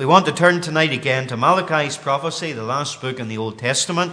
[0.00, 3.58] We want to turn tonight again to Malachi's prophecy, the last book in the Old
[3.58, 4.10] Testament.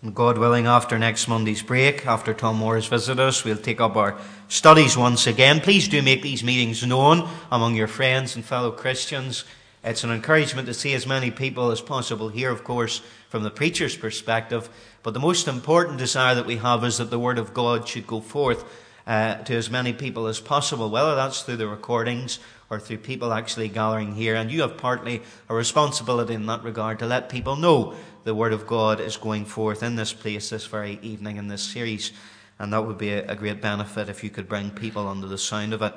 [0.00, 3.96] And God willing, after next Monday's break, after Tom Moore visit us, we'll take up
[3.96, 4.16] our
[4.46, 5.58] studies once again.
[5.58, 9.44] Please do make these meetings known among your friends and fellow Christians.
[9.82, 13.50] It's an encouragement to see as many people as possible here, of course, from the
[13.50, 14.68] preacher's perspective.
[15.02, 18.06] But the most important desire that we have is that the Word of God should
[18.06, 18.64] go forth
[19.04, 22.38] uh, to as many people as possible, whether that's through the recordings
[22.72, 24.34] or through people actually gathering here.
[24.34, 27.94] And you have partly a responsibility in that regard to let people know
[28.24, 31.62] the Word of God is going forth in this place this very evening in this
[31.62, 32.12] series.
[32.58, 35.74] And that would be a, great benefit if you could bring people under the sound
[35.74, 35.92] of it.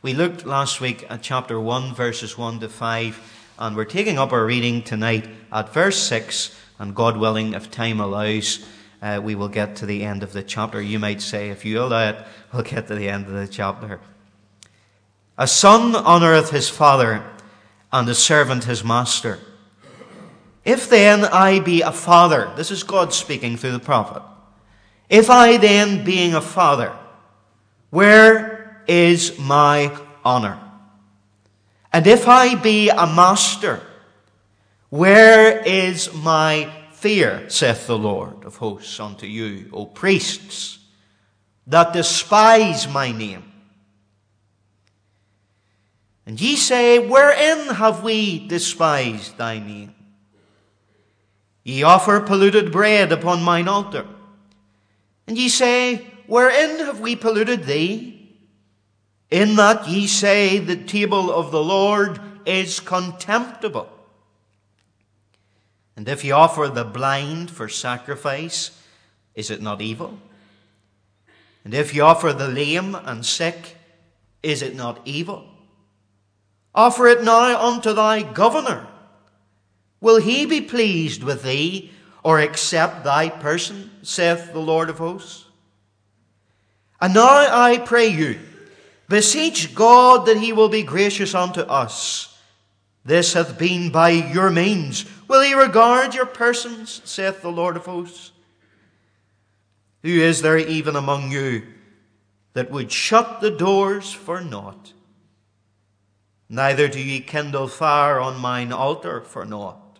[0.00, 4.32] We looked last week at chapter 1, verses 1 to 5, and we're taking up
[4.32, 8.64] our reading tonight at verse 6, and God willing, if time allows,
[9.02, 10.80] uh, we will get to the end of the chapter.
[10.80, 14.00] You might say, if you allow it, we'll get to the end of the chapter.
[15.38, 17.22] A son honoureth his father,
[17.92, 19.38] and a servant his master.
[20.64, 24.22] If then I be a father, this is God speaking through the prophet.
[25.08, 26.92] If I then, being a father,
[27.90, 30.58] where is my honour?
[31.92, 33.80] And if I be a master,
[34.90, 40.78] where is my fear, saith the Lord of hosts unto you, O priests,
[41.66, 43.52] that despise my name?
[46.26, 49.94] And ye say, Wherein have we despised thy name?
[51.62, 54.06] Ye offer polluted bread upon mine altar.
[55.26, 58.12] And ye say, Wherein have we polluted thee?
[59.30, 63.88] In that ye say, The table of the Lord is contemptible.
[65.96, 68.78] And if ye offer the blind for sacrifice,
[69.34, 70.18] is it not evil?
[71.64, 73.76] And if ye offer the lame and sick,
[74.42, 75.48] is it not evil?
[76.76, 78.86] Offer it now unto thy governor.
[80.00, 81.90] Will he be pleased with thee,
[82.22, 85.46] or accept thy person, saith the Lord of hosts?
[87.00, 88.38] And now I pray you,
[89.08, 92.38] beseech God that he will be gracious unto us.
[93.04, 95.06] This hath been by your means.
[95.28, 98.32] Will he regard your persons, saith the Lord of hosts?
[100.02, 101.62] Who is there even among you
[102.52, 104.92] that would shut the doors for naught?
[106.48, 109.98] Neither do ye kindle fire on mine altar for naught.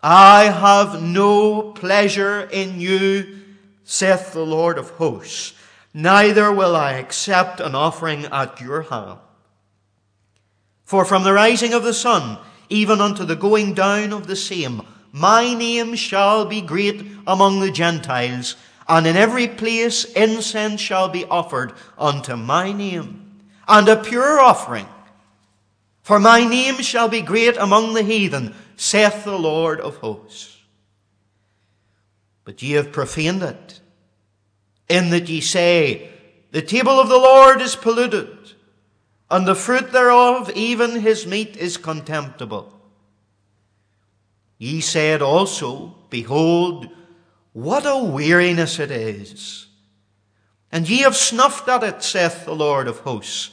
[0.00, 3.40] I have no pleasure in you,
[3.82, 5.54] saith the Lord of hosts,
[5.92, 9.18] neither will I accept an offering at your hand.
[10.84, 14.82] For from the rising of the sun, even unto the going down of the same,
[15.10, 18.54] my name shall be great among the Gentiles,
[18.88, 24.86] and in every place incense shall be offered unto my name, and a pure offering.
[26.08, 30.56] For my name shall be great among the heathen, saith the Lord of hosts.
[32.44, 33.80] But ye have profaned it,
[34.88, 36.08] in that ye say,
[36.50, 38.54] The table of the Lord is polluted,
[39.30, 42.72] and the fruit thereof, even his meat, is contemptible.
[44.56, 46.88] Ye said also, Behold,
[47.52, 49.66] what a weariness it is.
[50.72, 53.50] And ye have snuffed at it, saith the Lord of hosts.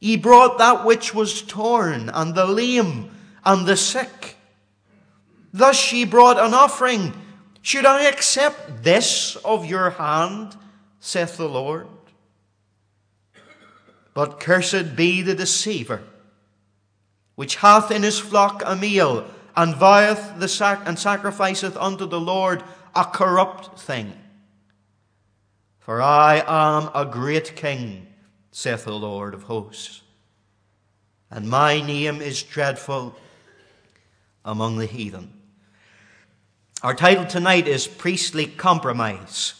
[0.00, 3.10] Ye brought that which was torn, and the lame,
[3.44, 4.36] and the sick,
[5.52, 7.14] Thus she brought an offering.
[7.62, 10.56] Should I accept this of your hand,
[11.00, 11.88] saith the Lord?
[14.14, 16.02] But cursed be the deceiver,
[17.34, 19.26] which hath in his flock a meal,
[19.56, 22.62] and voweth the sac- and sacrificeth unto the Lord
[22.94, 24.12] a corrupt thing.
[25.78, 28.07] For I am a great king,
[28.50, 30.02] saith the Lord of hosts,
[31.30, 33.14] and my name is dreadful
[34.44, 35.32] among the heathen.
[36.82, 39.54] Our title tonight is Priestly Compromise.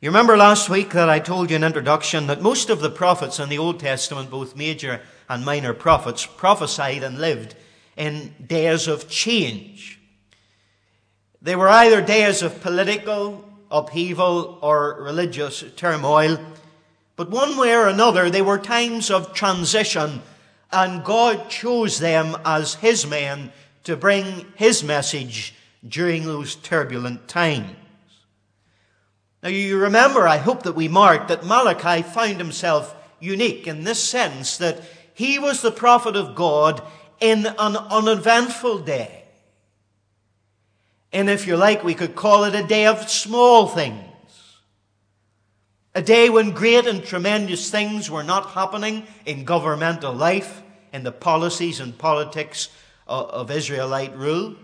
[0.00, 3.40] You remember last week that I told you in introduction that most of the prophets
[3.40, 5.00] in the Old Testament, both major
[5.30, 7.54] and minor prophets, prophesied and lived
[7.96, 9.98] in days of change.
[11.40, 16.38] They were either days of political upheaval or religious turmoil,
[17.16, 20.22] but one way or another, they were times of transition,
[20.72, 23.52] and God chose them as His men
[23.84, 25.54] to bring his message
[25.86, 27.76] during those turbulent times.
[29.42, 34.02] Now, you remember, I hope that we marked that Malachi found himself unique in this
[34.02, 34.80] sense that
[35.12, 36.82] he was the prophet of God
[37.20, 39.23] in an uneventful day.
[41.14, 44.00] And if you like, we could call it a day of small things.
[45.94, 50.60] A day when great and tremendous things were not happening in governmental life,
[50.92, 52.68] in the policies and politics
[53.06, 54.56] uh, of Israelite rule.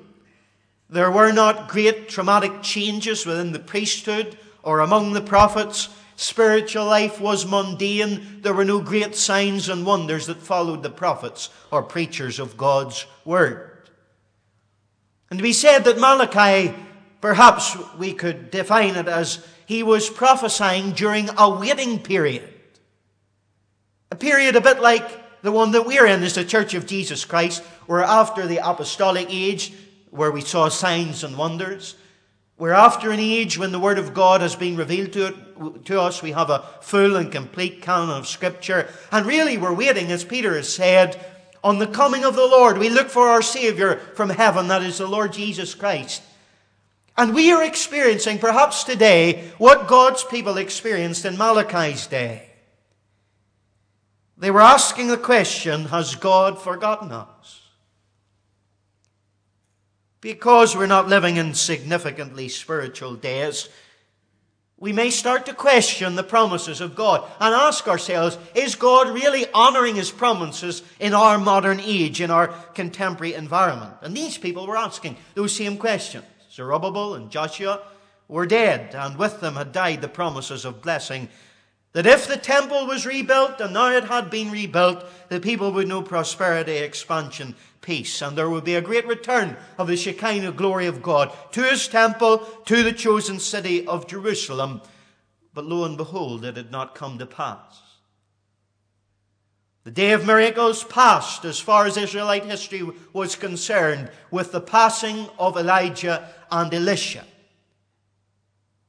[0.88, 5.88] There were not great traumatic changes within the priesthood or among the prophets.
[6.16, 8.40] Spiritual life was mundane.
[8.42, 13.06] There were no great signs and wonders that followed the prophets or preachers of God's
[13.24, 13.69] word.
[15.30, 16.74] And we said that Malachi,
[17.20, 22.48] perhaps we could define it as he was prophesying during a waiting period.
[24.10, 27.24] A period a bit like the one that we're in as the Church of Jesus
[27.24, 29.72] Christ, where after the apostolic age,
[30.10, 31.94] where we saw signs and wonders,
[32.58, 36.00] we're after an age when the Word of God has been revealed to, it, to
[36.00, 36.22] us.
[36.22, 38.90] We have a full and complete canon of Scripture.
[39.10, 41.18] And really, we're waiting, as Peter has said,
[41.62, 42.78] on the coming of the Lord.
[42.78, 46.22] We look for our Savior from heaven, that is the Lord Jesus Christ.
[47.16, 52.46] And we are experiencing, perhaps today, what God's people experienced in Malachi's day.
[54.38, 57.60] They were asking the question Has God forgotten us?
[60.22, 63.68] Because we're not living in significantly spiritual days,
[64.80, 69.44] we may start to question the promises of God and ask ourselves, is God really
[69.52, 73.92] honoring his promises in our modern age, in our contemporary environment?
[74.00, 76.24] And these people were asking those same questions.
[76.50, 77.82] Zerubbabel and Joshua
[78.26, 81.28] were dead, and with them had died the promises of blessing.
[81.92, 85.88] That if the temple was rebuilt, and now it had been rebuilt, the people would
[85.88, 87.54] know prosperity, expansion,
[87.90, 91.62] peace, and there would be a great return of the Shekinah glory of God to
[91.64, 94.80] his temple, to the chosen city of Jerusalem.
[95.52, 97.82] But lo and behold, it had not come to pass.
[99.82, 105.26] The day of miracles passed as far as Israelite history was concerned with the passing
[105.36, 107.24] of Elijah and Elisha.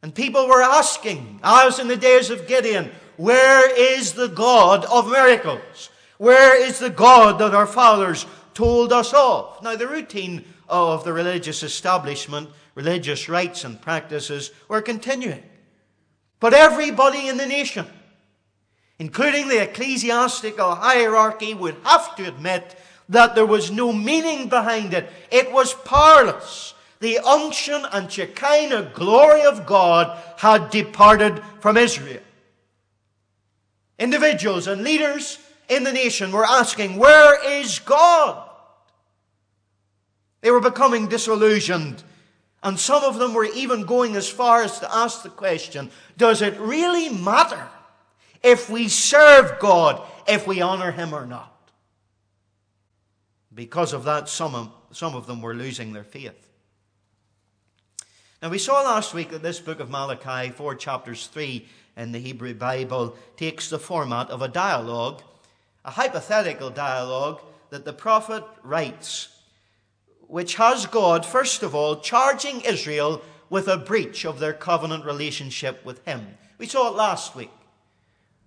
[0.03, 3.67] And people were asking, as in the days of Gideon, where
[3.97, 5.89] is the God of miracles?
[6.19, 9.61] Where is the God that our fathers told us of?
[9.63, 15.43] Now, the routine of the religious establishment, religious rites and practices were continuing.
[16.39, 17.85] But everybody in the nation,
[18.99, 22.77] including the ecclesiastical hierarchy, would have to admit
[23.09, 25.09] that there was no meaning behind it.
[25.29, 26.73] It was powerless.
[26.99, 32.21] The unction and Shekinah glory of God had departed from Israel.
[33.99, 35.37] Individuals and leaders
[35.71, 38.49] in the nation were asking, Where is God?
[40.41, 42.03] They were becoming disillusioned.
[42.63, 46.41] And some of them were even going as far as to ask the question Does
[46.43, 47.67] it really matter
[48.43, 51.47] if we serve God, if we honor Him or not.
[53.53, 56.47] Because of that, some of, some of them were losing their faith.
[58.41, 62.19] Now, we saw last week that this book of Malachi, four chapters, three in the
[62.19, 65.21] Hebrew Bible, takes the format of a dialogue,
[65.83, 69.29] a hypothetical dialogue that the prophet writes,
[70.27, 75.83] which has God, first of all, charging Israel with a breach of their covenant relationship
[75.85, 76.25] with Him.
[76.57, 77.51] We saw it last week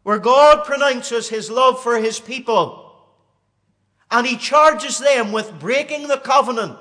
[0.04, 2.81] where God pronounces his love for his people.
[4.10, 6.78] And he charges them with breaking the covenant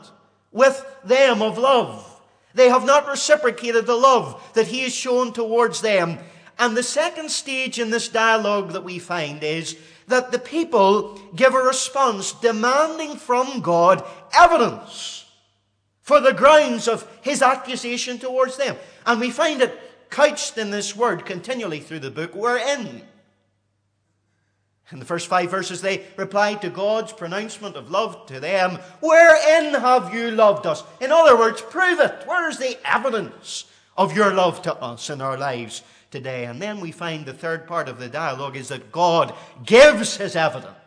[0.51, 2.21] with them of love.
[2.53, 6.19] They have not reciprocated the love that he has shown towards them.
[6.59, 9.77] And the second stage in this dialogue that we find is
[10.07, 14.03] that the people give a response demanding from God
[14.37, 15.25] evidence
[16.01, 18.75] for the grounds of his accusation towards them.
[19.05, 19.79] And we find it
[20.09, 23.03] couched in this word continually through the book, wherein
[24.91, 28.77] in the first five verses, they replied to God's pronouncement of love to them.
[28.99, 30.83] Wherein have you loved us?
[31.01, 32.27] In other words, prove it.
[32.27, 33.65] Where is the evidence
[33.97, 35.81] of your love to us in our lives
[36.13, 36.45] today?
[36.45, 40.37] And then we find the third part of the dialogue is that God gives his
[40.37, 40.77] evidence.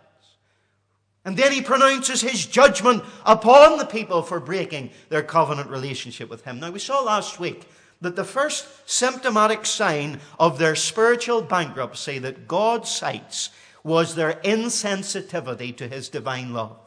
[1.26, 6.44] And then he pronounces his judgment upon the people for breaking their covenant relationship with
[6.44, 6.60] him.
[6.60, 7.68] Now, we saw last week
[8.00, 13.50] that the first symptomatic sign of their spiritual bankruptcy that God cites
[13.82, 16.78] was their insensitivity to his divine love.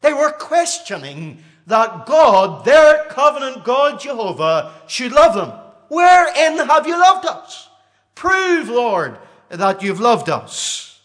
[0.00, 5.63] They were questioning that God, their covenant God Jehovah, should love them.
[5.88, 7.68] Wherein have you loved us?
[8.14, 11.00] Prove, Lord, that you've loved us.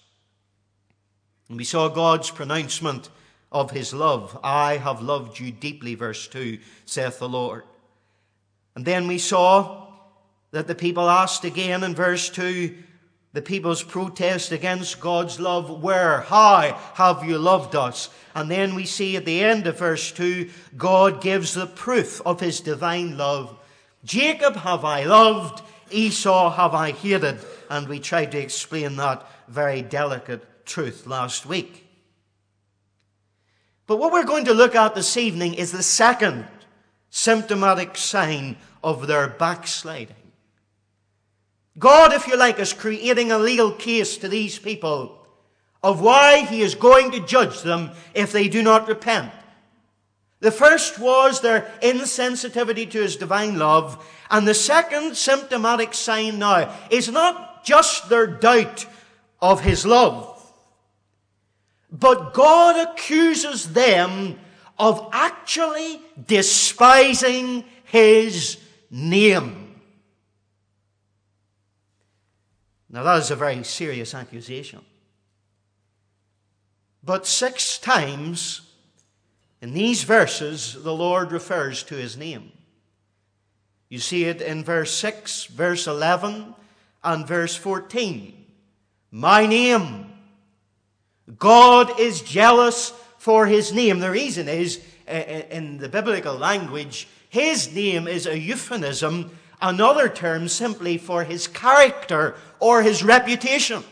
[1.50, 3.09] And we saw God's pronouncement
[3.51, 4.39] of his love.
[4.43, 7.63] I have loved you deeply, verse 2, saith the Lord.
[8.75, 9.88] And then we saw
[10.51, 12.75] that the people asked again in verse 2,
[13.31, 18.09] the people's protest against God's love where, How have you loved us?
[18.33, 22.39] And then we see at the end of verse 2, God gives the proof of
[22.39, 23.59] his divine love.
[24.03, 27.39] Jacob have I loved, Esau have I hated.
[27.70, 31.86] And we tried to explain that very delicate truth last week.
[33.88, 36.46] But what we're going to look at this evening is the second
[37.10, 40.15] symptomatic sign of their backsliding.
[41.77, 45.25] God, if you like, is creating a legal case to these people
[45.82, 49.32] of why he is going to judge them if they do not repent.
[50.41, 56.74] The first was their insensitivity to his divine love, and the second symptomatic sign now
[56.89, 58.86] is not just their doubt
[59.41, 60.25] of his love,
[61.91, 64.39] but God accuses them
[64.77, 68.58] of actually despising his
[68.89, 69.75] name.
[72.89, 74.81] Now, that is a very serious accusation.
[77.03, 78.69] But six times
[79.62, 82.51] in these verses, the Lord refers to his name.
[83.89, 86.56] You see it in verse 6, verse 11,
[87.04, 88.46] and verse 14.
[89.12, 90.06] My name.
[91.38, 94.00] God is jealous for his name.
[94.00, 100.98] The reason is, in the biblical language, his name is a euphemism, another term simply
[100.98, 103.84] for his character or his reputation.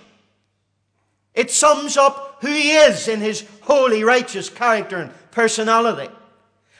[1.34, 6.12] It sums up who he is in his holy, righteous character and personality.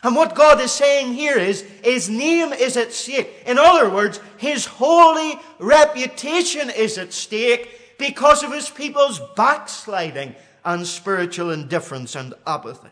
[0.04, 3.44] And what God is saying here is, his name is at stake.
[3.46, 10.86] In other words, his holy reputation is at stake because of his people's backsliding and
[10.86, 12.90] spiritual indifference and apathy.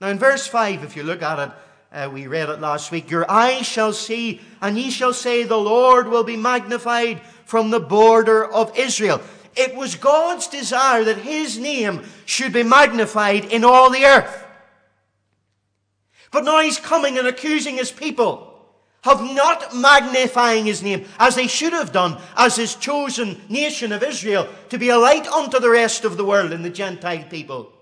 [0.00, 1.54] Now, in verse 5, if you look at it,
[1.90, 3.10] uh, we read it last week.
[3.10, 7.80] Your eyes shall see, and ye shall say, The Lord will be magnified from the
[7.80, 9.20] border of Israel.
[9.58, 14.46] It was God's desire that his name should be magnified in all the earth.
[16.30, 18.44] But now he's coming and accusing his people
[19.04, 24.02] of not magnifying his name as they should have done as his chosen nation of
[24.04, 27.72] Israel to be a light unto the rest of the world and the Gentile people.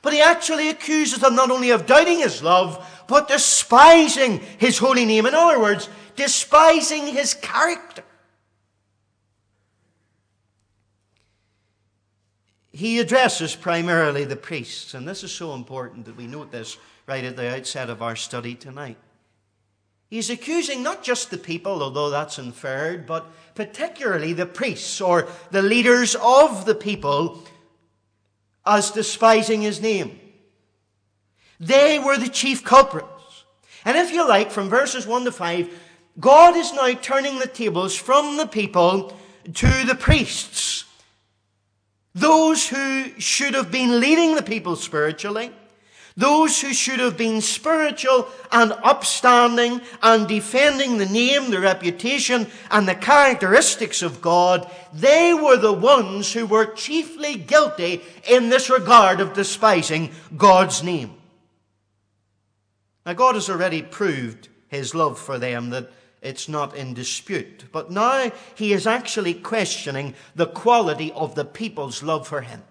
[0.00, 5.04] But he actually accuses them not only of doubting his love, but despising his holy
[5.04, 5.26] name.
[5.26, 8.04] In other words, despising his character.
[12.80, 17.24] He addresses primarily the priests, and this is so important that we note this right
[17.24, 18.96] at the outset of our study tonight.
[20.08, 25.60] He's accusing not just the people, although that's inferred, but particularly the priests or the
[25.60, 27.44] leaders of the people
[28.64, 30.18] as despising his name.
[31.60, 33.44] They were the chief culprits.
[33.84, 35.68] And if you like, from verses 1 to 5,
[36.18, 39.14] God is now turning the tables from the people
[39.52, 40.86] to the priests.
[42.14, 45.52] Those who should have been leading the people spiritually,
[46.16, 52.86] those who should have been spiritual and upstanding and defending the name, the reputation, and
[52.86, 59.20] the characteristics of God, they were the ones who were chiefly guilty in this regard
[59.20, 61.14] of despising God's name.
[63.06, 65.90] Now, God has already proved his love for them that
[66.22, 67.64] it's not in dispute.
[67.72, 72.62] But now he is actually questioning the quality of the people's love for him.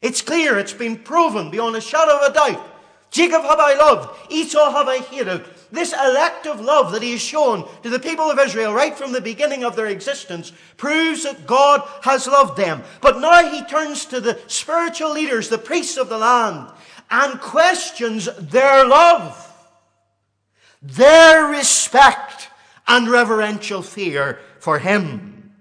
[0.00, 2.70] It's clear, it's been proven beyond a shadow of a doubt.
[3.10, 5.44] Jacob have I loved, Esau have I hated.
[5.70, 9.20] This elective love that he has shown to the people of Israel right from the
[9.20, 12.82] beginning of their existence proves that God has loved them.
[13.00, 16.70] But now he turns to the spiritual leaders, the priests of the land,
[17.10, 19.43] and questions their love
[20.84, 22.50] their respect
[22.86, 25.54] and reverential fear for him.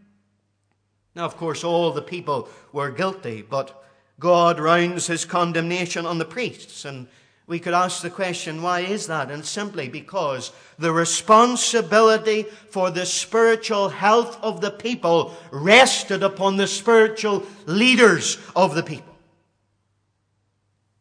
[1.15, 3.83] Now, of course, all the people were guilty, but
[4.19, 6.83] God rounds his condemnation on the priests.
[6.83, 7.07] And
[7.47, 9.31] we could ask the question, why is that?
[9.31, 16.67] And simply because the responsibility for the spiritual health of the people rested upon the
[16.67, 19.15] spiritual leaders of the people.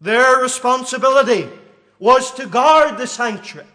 [0.01, 1.49] Their responsibility
[1.99, 3.67] was to guard the sanctuary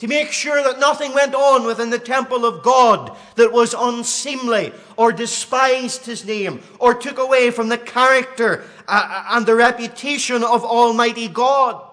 [0.00, 4.72] to make sure that nothing went on within the temple of God that was unseemly
[4.96, 10.42] or despised his name or took away from the character uh, uh, and the reputation
[10.42, 11.84] of Almighty God.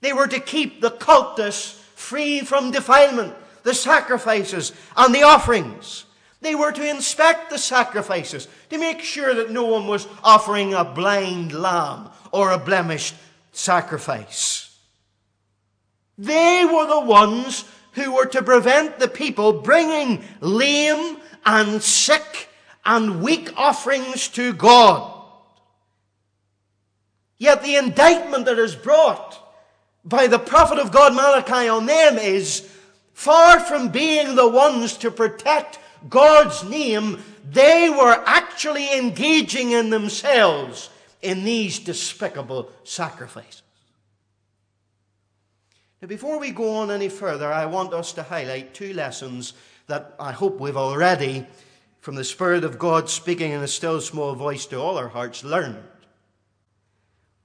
[0.00, 6.06] They were to keep the cultus free from defilement, the sacrifices and the offerings.
[6.40, 10.86] They were to inspect the sacrifices to make sure that no one was offering a
[10.86, 13.14] blind lamb or a blemished
[13.52, 14.69] sacrifice.
[16.20, 22.48] They were the ones who were to prevent the people bringing lame and sick
[22.84, 25.14] and weak offerings to God.
[27.38, 29.38] Yet the indictment that is brought
[30.04, 32.70] by the prophet of God Malachi on them is
[33.14, 35.78] far from being the ones to protect
[36.10, 40.90] God's name, they were actually engaging in themselves
[41.22, 43.62] in these despicable sacrifices.
[46.02, 49.52] Now, before we go on any further, I want us to highlight two lessons
[49.86, 51.46] that I hope we've already,
[52.00, 55.44] from the Spirit of God speaking in a still small voice to all our hearts,
[55.44, 55.82] learned.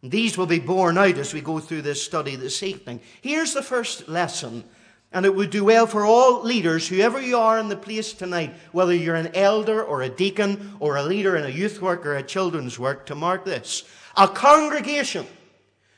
[0.01, 3.01] And These will be borne out as we go through this study this evening.
[3.21, 4.63] Here's the first lesson,
[5.11, 8.53] and it would do well for all leaders, whoever you are in the place tonight,
[8.71, 12.15] whether you're an elder or a deacon or a leader in a youth work or
[12.15, 13.83] a children's work, to mark this.
[14.15, 15.25] A congregation,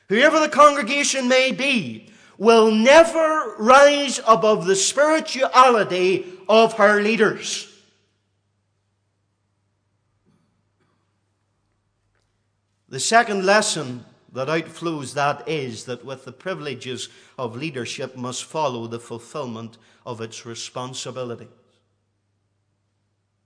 [0.09, 7.73] whoever the congregation may be, will never rise above the spirituality of her leaders.
[12.89, 18.87] The second lesson that outflows that is that with the privileges of leadership must follow
[18.87, 21.47] the fulfillment of its responsibilities.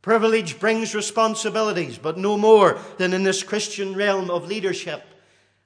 [0.02, 5.04] Privilege brings responsibilities, but no more than in this Christian realm of leadership.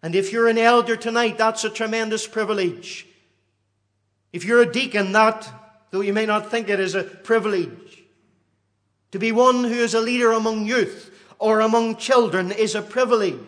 [0.03, 3.07] And if you're an elder tonight, that's a tremendous privilege.
[4.35, 5.49] If you're a deacon, that,
[5.91, 8.03] though you may not think it, is a privilege.
[9.11, 13.39] To be one who is a leader among youth or among children is a privilege.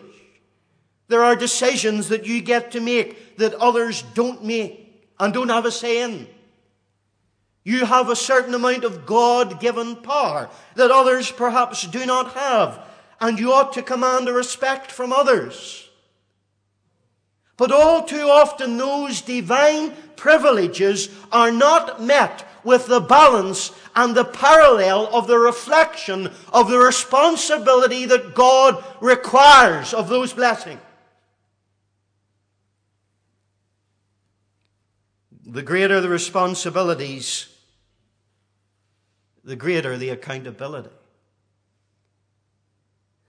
[1.08, 5.66] There are decisions that you get to make that others don't make and don't have
[5.66, 6.26] a say in.
[7.64, 12.82] You have a certain amount of God given power that others perhaps do not have,
[13.20, 15.87] and you ought to command a respect from others.
[17.58, 24.24] But all too often, those divine privileges are not met with the balance and the
[24.24, 30.80] parallel of the reflection of the responsibility that God requires of those blessings.
[35.44, 37.48] The greater the responsibilities,
[39.42, 40.90] the greater the accountability.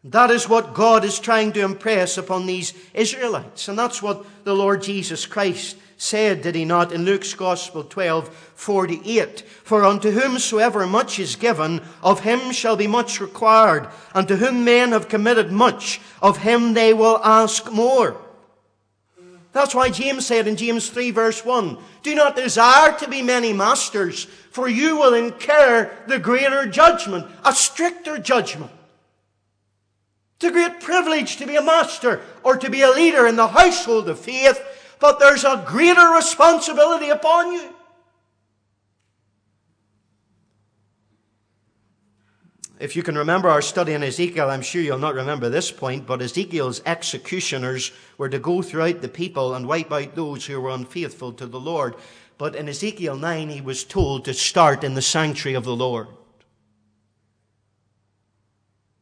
[0.03, 3.68] That is what God is trying to impress upon these Israelites.
[3.68, 8.29] And that's what the Lord Jesus Christ said, did he not, in Luke's Gospel 12,
[8.29, 9.42] 48?
[9.42, 13.90] For unto whomsoever much is given, of him shall be much required.
[14.16, 18.16] And to whom men have committed much, of him they will ask more.
[19.51, 23.51] That's why James said in James 3 verse 1, Do not desire to be many
[23.51, 28.72] masters, for you will incur the greater judgment, a stricter judgment.
[30.39, 33.49] It's a great privilege to be a master or to be a leader in the
[33.49, 34.63] household of faith,
[35.01, 37.73] but there's a greater responsibility upon you.
[42.79, 46.07] If you can remember our study in Ezekiel, I'm sure you'll not remember this point,
[46.07, 50.69] but Ezekiel's executioners were to go throughout the people and wipe out those who were
[50.69, 51.95] unfaithful to the Lord.
[52.37, 56.07] But in Ezekiel 9, he was told to start in the sanctuary of the Lord.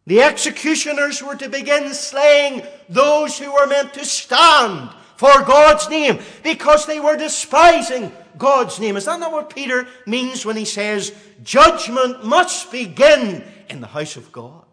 [0.07, 6.19] The executioners were to begin slaying those who were meant to stand for God's name
[6.43, 8.95] because they were despising God's name.
[8.95, 14.15] Is that not what Peter means when he says judgment must begin in the house
[14.15, 14.63] of God?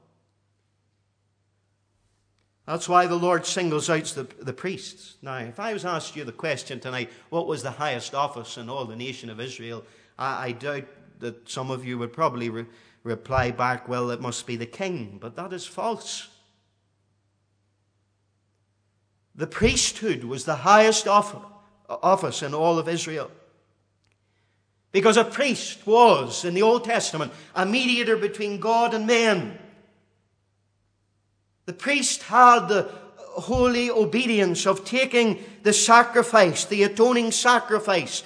[2.65, 5.17] That's why the Lord singles out the, the priests.
[5.21, 8.71] Now, if I was asked you the question tonight, what was the highest office in
[8.71, 9.85] all the nation of Israel,
[10.17, 10.85] I, I doubt
[11.19, 12.67] that some of you would probably re-
[13.05, 15.19] reply back, well, it must be the king.
[15.21, 16.29] But that is false.
[19.37, 23.31] The priesthood was the highest office in all of Israel.
[24.91, 29.59] Because a priest was, in the Old Testament, a mediator between God and men.
[31.67, 38.23] The priest had the holy obedience of taking the sacrifice, the atoning sacrifice,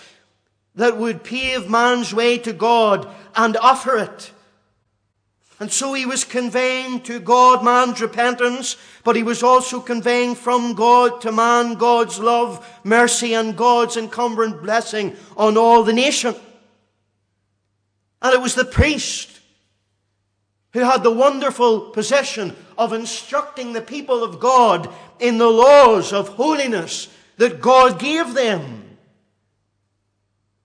[0.74, 4.30] that would pave man's way to God and offer it
[5.60, 10.74] and so he was conveying to God man's repentance, but he was also conveying from
[10.74, 16.34] God to man God's love, mercy, and God's encumbrant blessing on all the nation.
[18.22, 19.40] And it was the priest
[20.72, 26.28] who had the wonderful possession of instructing the people of God in the laws of
[26.28, 28.87] holiness that God gave them.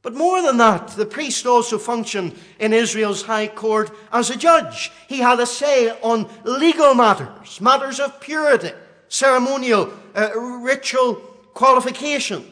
[0.03, 4.91] But more than that, the priest also functioned in Israel's high court as a judge.
[5.07, 8.71] He had a say on legal matters, matters of purity,
[9.07, 11.15] ceremonial, uh, ritual
[11.53, 12.45] qualifications.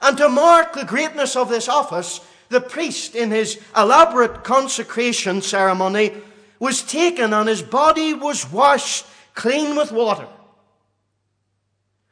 [0.00, 6.12] And to mark the greatness of this office, the priest, in his elaborate consecration ceremony,
[6.58, 10.26] was taken and his body was washed clean with water.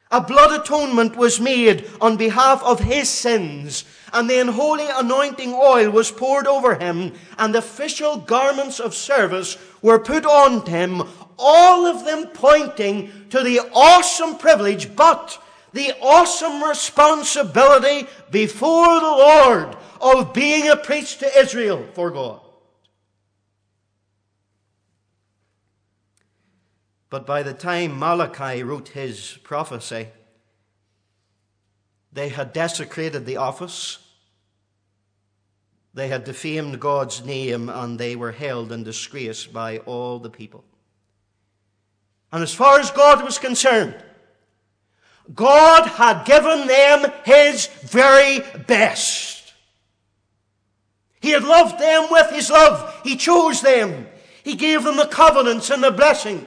[0.09, 5.89] A blood atonement was made on behalf of his sins, and the unholy anointing oil
[5.89, 11.03] was poured over him, and official garments of service were put on him,
[11.37, 15.43] all of them pointing to the awesome privilege, but
[15.73, 22.39] the awesome responsibility before the Lord of being a priest to Israel for God.
[27.09, 30.07] But by the time Malachi wrote his prophecy,
[32.11, 33.99] they had desecrated the office,
[35.93, 40.63] they had defamed God's name, and they were held in disgrace by all the people.
[42.31, 43.95] And as far as God was concerned,
[45.33, 49.53] God had given them His very best.
[51.19, 53.01] He had loved them with His love.
[53.03, 54.07] He chose them.
[54.43, 56.45] He gave them the covenants and the blessings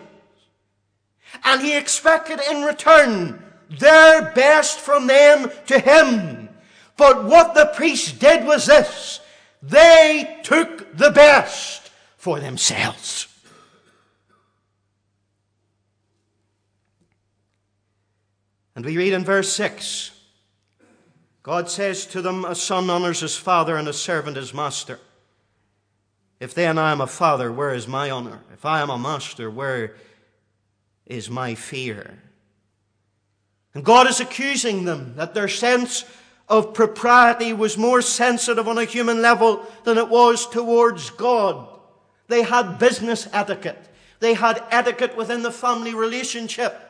[1.45, 3.43] and he expected in return
[3.79, 6.49] their best from them to him.
[6.97, 9.21] But what the priests did was this
[9.63, 13.27] they took the best for themselves.
[18.75, 20.13] And we read in verse 6
[21.43, 24.99] God says to them, A son honors his father and a servant his master.
[26.39, 28.41] If then I am a father, where is my honor?
[28.53, 29.97] If I am a master, where
[31.11, 32.23] is my fear.
[33.75, 36.05] And God is accusing them that their sense
[36.49, 41.69] of propriety was more sensitive on a human level than it was towards God.
[42.29, 43.89] They had business etiquette.
[44.21, 46.90] They had etiquette within the family relationship.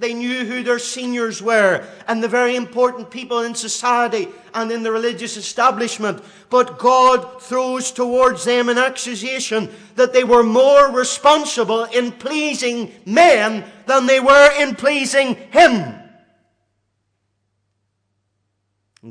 [0.00, 4.82] They knew who their seniors were and the very important people in society and in
[4.82, 6.24] the religious establishment.
[6.48, 13.70] But God throws towards them an accusation that they were more responsible in pleasing men
[13.84, 15.94] than they were in pleasing Him.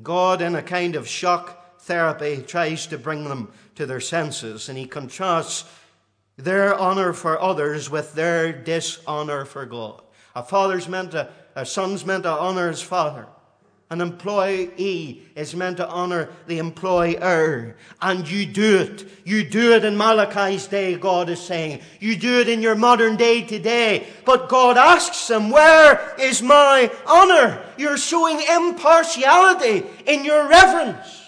[0.02, 4.78] God, in a kind of shock therapy, tries to bring them to their senses and
[4.78, 5.66] He contrasts
[6.36, 10.02] their honor for others with their dishonor for God.
[10.36, 13.28] A father's meant to, a son's meant to honor his father.
[13.92, 17.76] An employee is meant to honor the employer.
[18.00, 19.08] And you do it.
[19.26, 21.82] You do it in Malachi's day, God is saying.
[22.00, 24.06] You do it in your modern day today.
[24.26, 27.66] But God asks them, where is my honor?
[27.80, 31.26] You're showing impartiality in your reverence.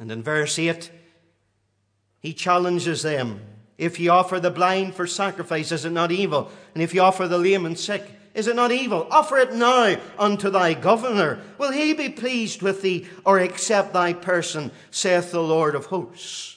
[0.00, 0.90] And in verse 8,
[2.20, 3.40] he challenges them
[3.78, 6.50] if ye offer the blind for sacrifice, is it not evil?
[6.74, 9.06] And if ye offer the lame and sick, is it not evil?
[9.10, 11.40] Offer it now unto thy governor.
[11.58, 16.56] Will he be pleased with thee or accept thy person, saith the Lord of hosts?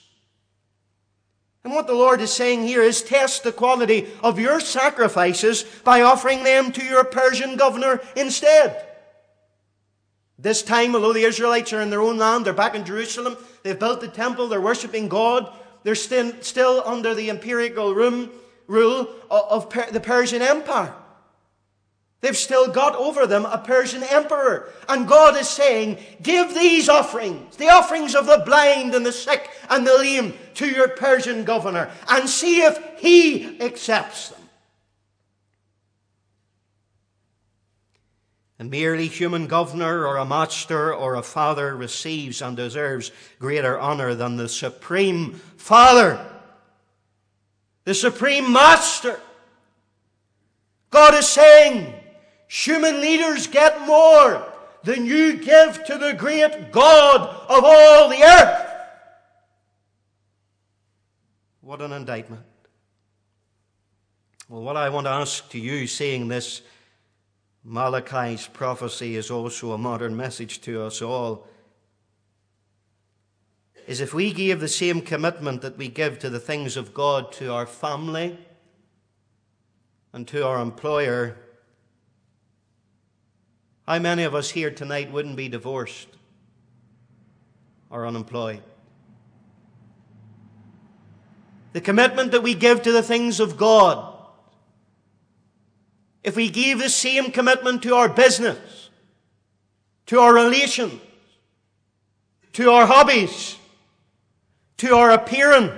[1.64, 6.02] And what the Lord is saying here is test the quality of your sacrifices by
[6.02, 8.86] offering them to your Persian governor instead.
[10.38, 13.78] This time, although the Israelites are in their own land, they're back in Jerusalem, they've
[13.78, 18.32] built the temple, they're worshipping God, they're still, still under the imperial room,
[18.68, 20.94] rule of, of the Persian Empire.
[22.22, 24.70] They've still got over them a Persian emperor.
[24.90, 29.50] And God is saying, give these offerings, the offerings of the blind and the sick
[29.70, 34.39] and the lame, to your Persian governor and see if he accepts them.
[38.60, 44.16] A merely human governor or a master or a father receives and deserves greater honor
[44.16, 46.20] than the supreme father,
[47.86, 49.18] the supreme master.
[50.90, 51.94] God is saying,
[52.50, 54.46] human leaders get more
[54.84, 58.66] than you give to the great God of all the earth.
[61.62, 62.42] What an indictment.
[64.50, 66.62] Well, what I want to ask to you, seeing this
[67.70, 71.48] Malachi's prophecy is also a modern message to us all.
[73.86, 77.32] Is if we give the same commitment that we give to the things of God
[77.34, 78.40] to our family
[80.14, 81.38] and to our employer,
[83.88, 86.08] how many of us here tonight wouldn't be divorced
[87.92, 88.64] or unemployed?
[91.74, 94.19] The commitment that we give to the things of God
[96.24, 98.90] if we gave the same commitment to our business,
[100.08, 101.00] to our relations,
[102.54, 103.58] to our hobbies,
[104.78, 105.72] to our appearance,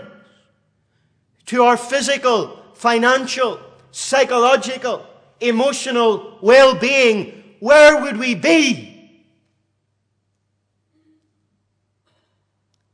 [1.46, 3.60] to our physical, financial,
[3.92, 5.06] psychological,
[5.40, 8.88] emotional well being, where would we be?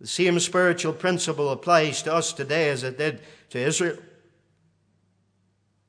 [0.02, 3.98] The same spiritual principle applies to us today as it did to Israel.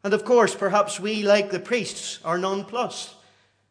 [0.05, 3.15] And of course, perhaps we, like the priests, are nonplussed.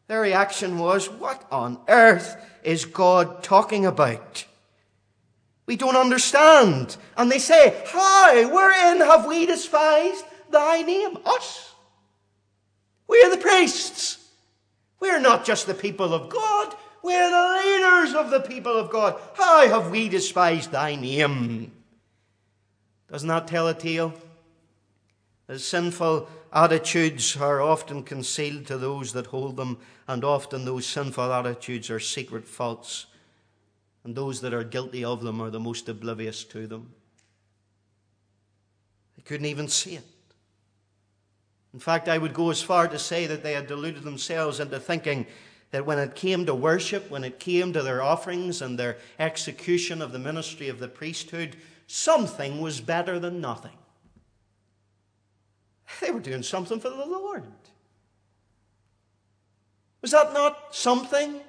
[0.06, 4.44] Their reaction was, What on earth is God talking about?
[5.66, 6.96] We don't understand.
[7.16, 8.48] And they say, How?
[8.52, 11.18] Wherein have we despised thy name?
[11.24, 11.74] Us.
[13.06, 14.18] We are the priests.
[15.00, 16.74] We're not just the people of God.
[17.02, 19.18] We're the leaders of the people of God.
[19.34, 21.72] How have we despised thy name?
[23.10, 24.12] Doesn't that tell a tale?
[25.56, 31.88] Sinful attitudes are often concealed to those that hold them, and often those sinful attitudes
[31.88, 33.06] are secret faults,
[34.04, 36.92] and those that are guilty of them are the most oblivious to them.
[39.16, 40.04] They couldn't even see it.
[41.72, 44.78] In fact, I would go as far to say that they had deluded themselves into
[44.78, 45.26] thinking
[45.70, 50.02] that when it came to worship, when it came to their offerings and their execution
[50.02, 51.56] of the ministry of the priesthood,
[51.86, 53.77] something was better than nothing.
[56.00, 57.44] They were doing something for the Lord.
[60.02, 61.40] Was that not something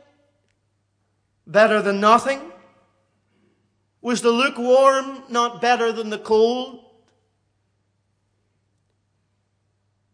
[1.45, 2.41] better than nothing?
[4.01, 6.83] Was the lukewarm not better than the cold?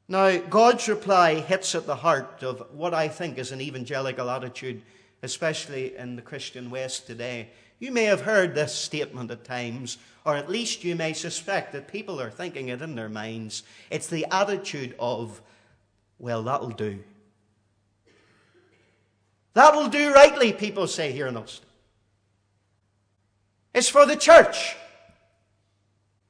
[0.08, 4.84] Now, God's reply hits at the heart of what I think is an evangelical attitude,
[5.26, 7.50] especially in the Christian West today.
[7.80, 11.90] You may have heard this statement at times, or at least you may suspect that
[11.90, 13.64] people are thinking it in their minds.
[13.90, 15.42] It's the attitude of,
[16.18, 17.04] well, that'll do.
[19.54, 21.66] That'll do rightly, people say here in Ulster.
[23.74, 24.78] It's for the church,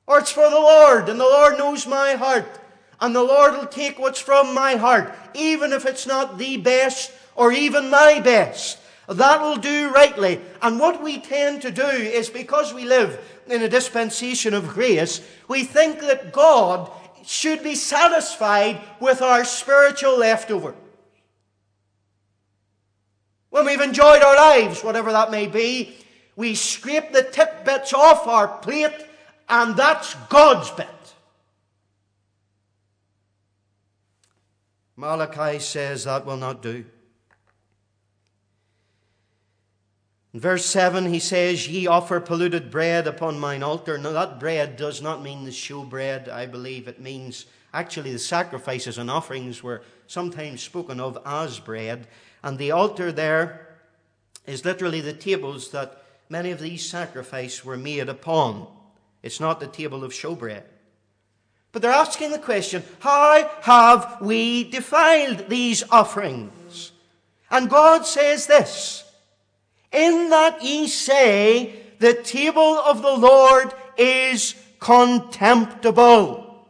[0.08, 2.60] or it's for the Lord, and the Lord knows my heart
[3.02, 7.12] and the Lord will take what's from my heart, even if it's not the best
[7.36, 8.80] or even my best.
[9.08, 10.42] That'll do rightly.
[10.62, 15.22] And what we tend to do is because we live in a dispensation of grace,
[15.48, 16.90] we think that God
[17.24, 20.76] should be satisfied with our spiritual leftover.
[23.50, 25.96] When we've enjoyed our lives, whatever that may be,
[26.36, 29.06] we scrape the tip bits off our plate,
[29.48, 30.88] and that's God's bit.
[34.98, 36.86] Malachi says that will not do.
[40.36, 43.98] In verse 7, he says, Ye offer polluted bread upon mine altar.
[43.98, 46.90] Now, that bread does not mean the show bread, I believe.
[46.90, 52.08] It means actually the sacrifices and offerings were sometimes spoken of as bread.
[52.44, 53.78] And the altar there
[54.46, 58.68] is literally the tables that many of these sacrifices were made upon.
[59.24, 60.64] It's not the table of showbread.
[61.72, 66.92] But they're asking the question how have we defiled these offerings?
[67.50, 69.05] And God says this
[69.96, 76.68] In that ye say, the table of the Lord is contemptible.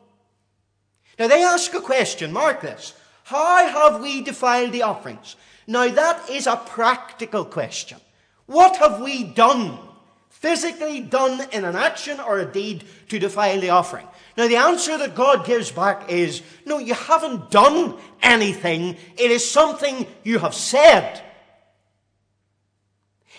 [1.18, 2.94] Now they ask a question, mark this.
[3.24, 5.36] How have we defiled the offerings?
[5.66, 7.98] Now that is a practical question.
[8.46, 9.80] What have we done?
[10.30, 14.06] Physically done in an action or a deed to defile the offering.
[14.38, 18.98] Now, the answer that God gives back is no, you haven't done anything.
[19.18, 21.22] It is something you have said.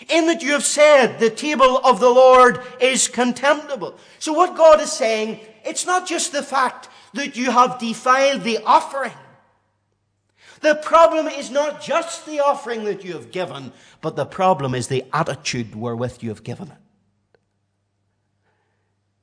[0.09, 3.97] In that you have said the table of the Lord is contemptible.
[4.19, 8.59] So, what God is saying, it's not just the fact that you have defiled the
[8.63, 9.13] offering.
[10.61, 14.87] The problem is not just the offering that you have given, but the problem is
[14.87, 16.77] the attitude wherewith you have given it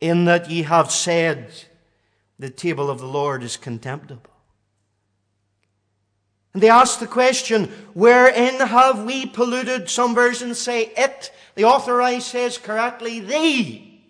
[0.05, 1.51] in that ye have said,
[2.39, 4.34] The table of the Lord is contemptible.
[6.55, 9.91] And they ask the question, Wherein have we polluted?
[9.91, 11.33] Some versions say it.
[11.57, 14.03] The authorized says correctly, Thee.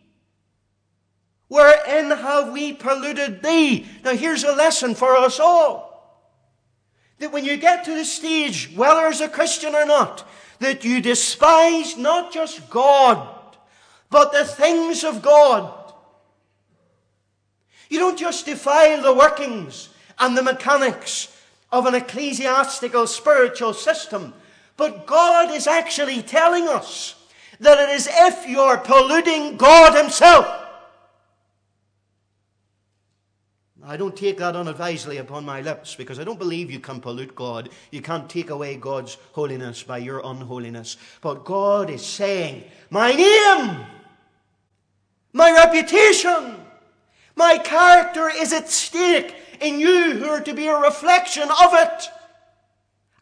[1.48, 3.86] Wherein have we polluted Thee?
[4.04, 5.92] Now here's a lesson for us all.
[7.18, 10.28] That when you get to the stage, whether as a Christian or not,
[10.60, 13.56] that you despise not just God,
[14.10, 15.80] but the things of God
[17.88, 21.28] you don't just defile the workings and the mechanics
[21.74, 24.32] of an ecclesiastical spiritual system,
[24.76, 27.16] but God is actually telling us
[27.58, 30.46] that it is if you're polluting God Himself.
[33.82, 37.34] I don't take that unadvisedly upon my lips because I don't believe you can pollute
[37.34, 37.70] God.
[37.90, 40.96] You can't take away God's holiness by your unholiness.
[41.20, 43.84] But God is saying, My name,
[45.32, 46.63] my reputation,
[47.36, 52.08] my character is at stake in you who are to be a reflection of it.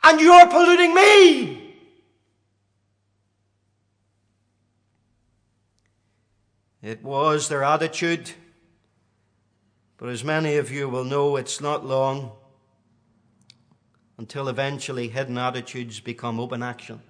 [0.03, 1.75] And you're polluting me.
[6.83, 8.33] It was their attitude.
[9.99, 12.33] But as many of you will know, it's not long
[14.19, 17.01] until eventually hidden attitudes become open action.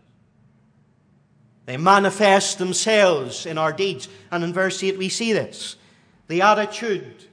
[1.64, 4.08] They manifest themselves in our deeds.
[4.30, 5.76] And in verse 8, we see this.
[6.32, 7.26] The attitude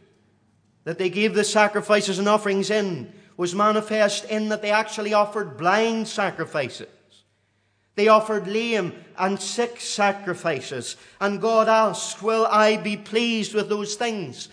[0.84, 5.56] that they gave the sacrifices and offerings in was manifest in that they actually offered
[5.56, 6.90] blind sacrifices.
[7.96, 10.98] They offered lame and sick sacrifices.
[11.22, 14.50] And God asked, Will I be pleased with those things?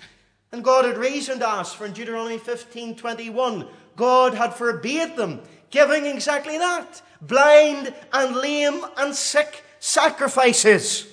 [0.53, 5.41] And God had reason to ask, for in Deuteronomy 15 21, God had forbade them,
[5.71, 11.09] giving exactly that blind and lame and sick sacrifices.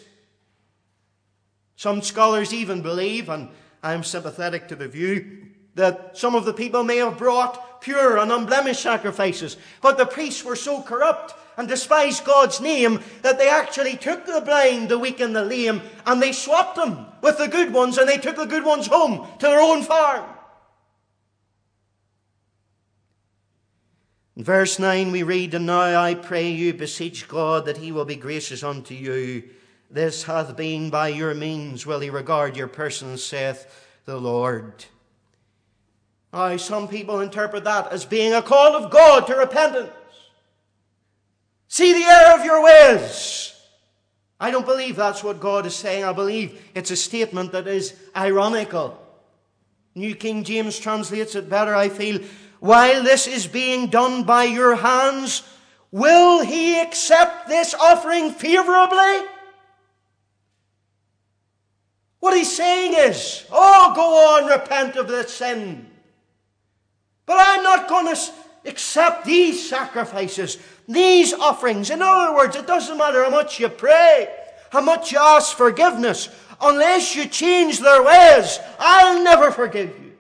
[1.76, 3.50] Some scholars even believe, and
[3.82, 8.32] I'm sympathetic to the view, that some of the people may have brought pure and
[8.32, 13.98] unblemished sacrifices, but the priests were so corrupt and despised God's name that they actually
[13.98, 17.74] took the blind, the weak, and the lame, and they swapped them with the good
[17.74, 20.26] ones, and they took the good ones home to their own farm.
[24.36, 28.06] In verse 9 we read, And now I pray you, beseech God that he will
[28.06, 29.44] be gracious unto you.
[29.94, 33.68] This hath been by your means, will he regard your person, saith
[34.06, 34.86] the Lord.
[36.34, 39.92] Now, some people interpret that as being a call of God to repentance.
[41.68, 43.56] See the error of your ways.
[44.40, 46.04] I don't believe that's what God is saying.
[46.04, 49.00] I believe it's a statement that is ironical.
[49.94, 52.20] New King James translates it better, I feel
[52.60, 55.44] while this is being done by your hands,
[55.92, 59.28] will he accept this offering favorably?
[62.24, 65.86] What he's saying is, oh, go on, repent of this sin.
[67.26, 68.32] But I'm not going to
[68.64, 70.58] accept these sacrifices,
[70.88, 71.90] these offerings.
[71.90, 74.34] In other words, it doesn't matter how much you pray,
[74.72, 76.30] how much you ask forgiveness,
[76.62, 80.14] unless you change their ways, I'll never forgive you.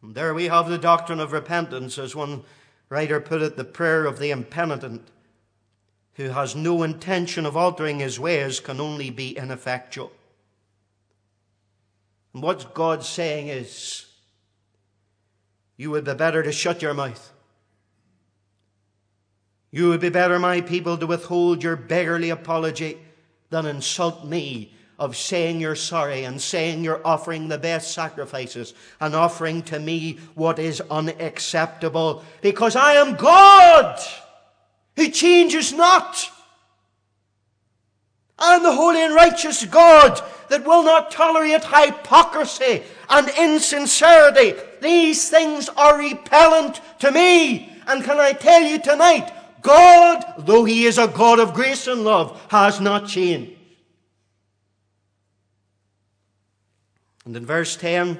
[0.00, 2.42] And there we have the doctrine of repentance, as one
[2.88, 5.06] writer put it, the prayer of the impenitent
[6.14, 10.12] who has no intention of altering his ways can only be ineffectual.
[12.34, 14.06] And what God's saying is,
[15.76, 17.32] you would be better to shut your mouth.
[19.70, 22.98] You would be better, my people, to withhold your beggarly apology
[23.48, 29.14] than insult me of saying you're sorry and saying you're offering the best sacrifices and
[29.14, 33.98] offering to me what is unacceptable because I am God
[34.96, 36.30] who changes not.
[38.38, 44.54] Am the holy and righteous God that will not tolerate hypocrisy and insincerity.
[44.80, 47.72] These things are repellent to me.
[47.86, 52.04] And can I tell you tonight, God, though He is a God of grace and
[52.04, 53.52] love, has not changed.
[57.24, 58.18] And in verse 10,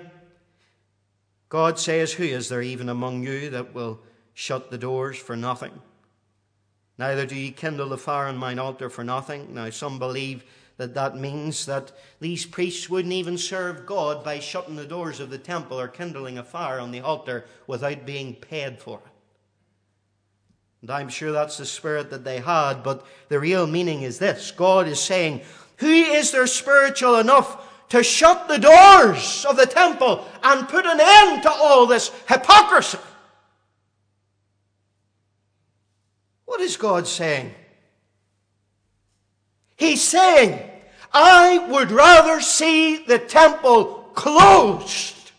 [1.48, 4.00] God says, Who is there even among you that will
[4.32, 5.72] shut the doors for nothing?
[7.02, 9.52] Neither do ye kindle the fire on mine altar for nothing.
[9.52, 10.44] Now, some believe
[10.76, 15.28] that that means that these priests wouldn't even serve God by shutting the doors of
[15.28, 19.10] the temple or kindling a fire on the altar without being paid for it.
[20.82, 24.52] And I'm sure that's the spirit that they had, but the real meaning is this
[24.52, 25.40] God is saying,
[25.78, 31.00] Who is there spiritual enough to shut the doors of the temple and put an
[31.00, 32.96] end to all this hypocrisy.
[36.52, 37.54] What is God saying?
[39.74, 40.60] He's saying,
[41.10, 45.32] I would rather see the temple closed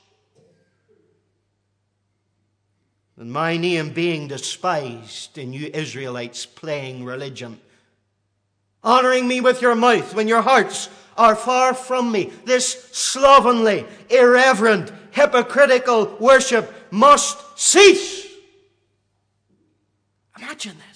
[3.15, 7.60] than my name being despised and you Israelites playing religion.
[8.84, 12.34] Honoring me with your mouth when your hearts are far from me.
[12.43, 18.26] This slovenly, irreverent, hypocritical worship must cease.
[20.39, 20.92] Imagine this.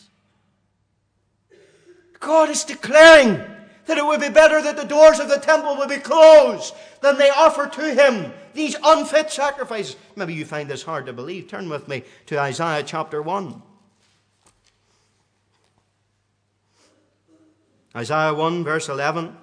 [2.27, 3.41] God is declaring
[3.85, 7.17] that it would be better that the doors of the temple would be closed than
[7.17, 9.95] they offer to him these unfit sacrifices.
[10.17, 11.47] Maybe you find this hard to believe.
[11.47, 13.61] Turn with me to Isaiah chapter 1.
[17.95, 19.37] Isaiah 1, verse 11.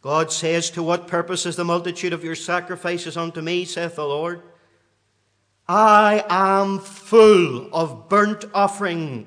[0.00, 4.06] God says, To what purpose is the multitude of your sacrifices unto me, saith the
[4.06, 4.40] Lord?
[5.68, 9.26] I am full of burnt offerings,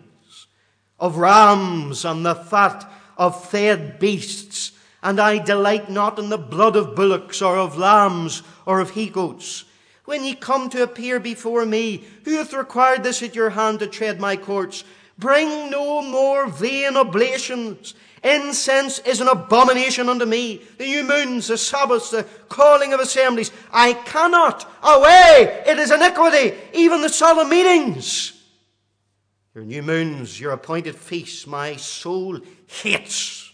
[1.02, 4.72] of rams and the fat of fed beasts,
[5.04, 9.10] and I delight not in the blood of bullocks or of lambs or of he
[9.10, 9.66] goats.
[10.06, 13.88] When ye come to appear before me, who hath required this at your hand to
[13.88, 14.86] tread my courts?
[15.18, 20.62] Bring no more vain oblations Incense is an abomination unto me.
[20.78, 23.52] The new moons, the Sabbaths, the calling of assemblies.
[23.72, 24.70] I cannot.
[24.84, 25.64] Away!
[25.66, 26.56] It is iniquity.
[26.74, 28.34] Even the solemn meetings.
[29.54, 33.52] Your new moons, your appointed feasts, my soul hates.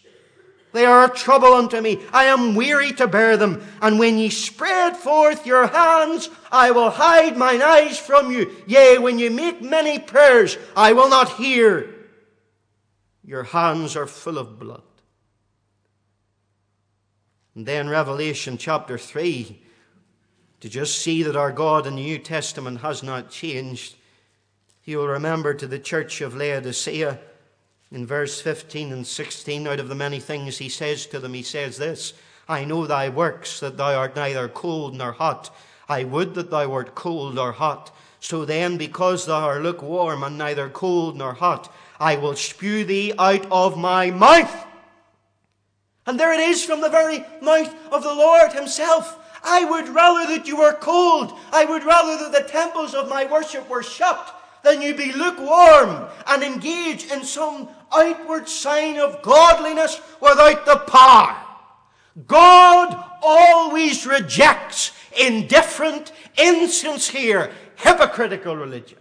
[0.74, 2.00] They are a trouble unto me.
[2.14, 3.64] I am weary to bear them.
[3.82, 8.54] And when ye spread forth your hands, I will hide mine eyes from you.
[8.68, 11.95] Yea, when ye make many prayers, I will not hear.
[13.24, 14.84] Your hands are full of blood.
[17.56, 19.60] And then Revelation chapter 3,
[20.60, 23.95] to just see that our God in the New Testament has not changed,
[24.88, 27.20] you'll remember to the church of Laodicea
[27.92, 31.44] in verse 15 and 16, out of the many things he says to them, he
[31.44, 32.14] says this
[32.48, 35.54] I know thy works, that thou art neither cold nor hot.
[35.90, 37.94] I would that thou wert cold or hot.
[38.20, 43.14] So then, because thou art lukewarm and neither cold nor hot, I will spew thee
[43.20, 44.66] out of my mouth.
[46.06, 49.20] And there it is from the very mouth of the Lord Himself.
[49.44, 51.34] I would rather that you were cold.
[51.52, 56.08] I would rather that the temples of my worship were shut than you be lukewarm
[56.28, 61.36] and engage in some outward sign of godliness without the power.
[62.26, 68.99] God always rejects indifferent, insincere, hypocritical religion.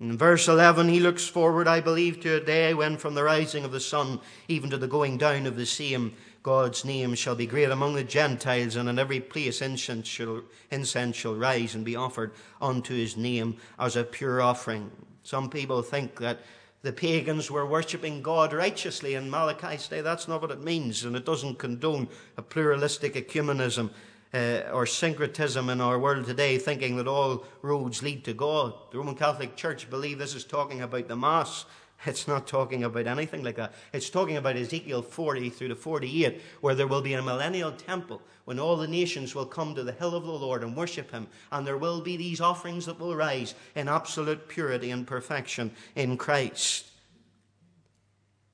[0.00, 3.64] In verse 11, he looks forward, I believe, to a day when from the rising
[3.64, 6.14] of the sun even to the going down of the same,
[6.44, 11.16] God's name shall be great among the Gentiles, and in every place incense shall, incense
[11.16, 14.90] shall rise and be offered unto his name as a pure offering.
[15.22, 16.40] Some people think that
[16.82, 20.02] the pagans were worshipping God righteously in Malachi's day.
[20.02, 23.88] That's not what it means, and it doesn't condone a pluralistic ecumenism
[24.34, 28.74] uh, or syncretism in our world today, thinking that all roads lead to God.
[28.90, 31.64] The Roman Catholic Church believe this is talking about the Mass.
[32.06, 33.72] It's not talking about anything like that.
[33.92, 38.20] It's talking about Ezekiel 40 through to 48, where there will be a millennial temple
[38.44, 41.26] when all the nations will come to the hill of the Lord and worship Him,
[41.50, 46.16] and there will be these offerings that will rise in absolute purity and perfection in
[46.16, 46.86] Christ.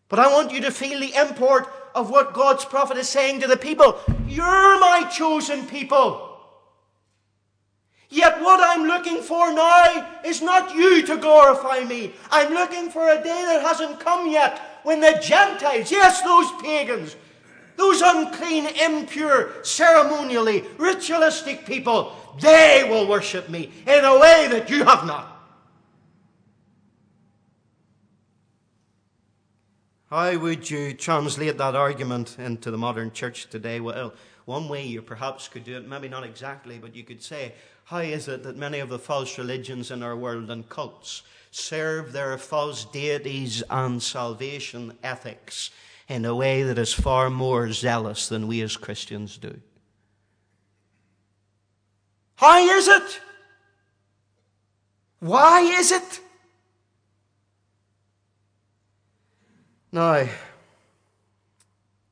[0.09, 3.49] But I want you to feel the import of what God's prophet is saying to
[3.49, 3.99] the people.
[4.27, 6.30] You're my chosen people.
[8.13, 12.13] Yet what I'm looking for now is not you to glorify me.
[12.31, 17.15] I'm looking for a day that hasn't come yet when the Gentiles, yes, those pagans,
[17.77, 24.85] those unclean, impure, ceremonially, ritualistic people, they will worship me in a way that you
[24.85, 25.29] have not.
[30.11, 33.79] How would you translate that argument into the modern church today?
[33.79, 34.13] Well,
[34.45, 37.55] one way you perhaps could do it, maybe not exactly, but you could say,
[37.91, 42.13] how is it that many of the false religions in our world and cults serve
[42.13, 45.73] their false deities and salvation ethics
[46.07, 49.61] in a way that is far more zealous than we as Christians do?
[52.37, 53.21] How is it?
[55.19, 56.21] Why is it?
[59.91, 60.29] Now,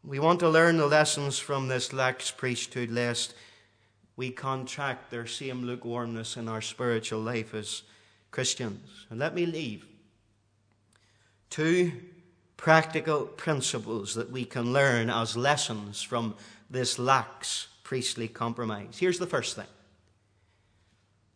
[0.02, 3.32] we want to learn the lessons from this lax priesthood lest
[4.18, 7.82] we contract their same lukewarmness in our spiritual life as
[8.32, 9.06] Christians.
[9.10, 9.86] And let me leave
[11.50, 11.92] two
[12.56, 16.34] practical principles that we can learn as lessons from
[16.68, 18.98] this lax priestly compromise.
[18.98, 19.68] Here's the first thing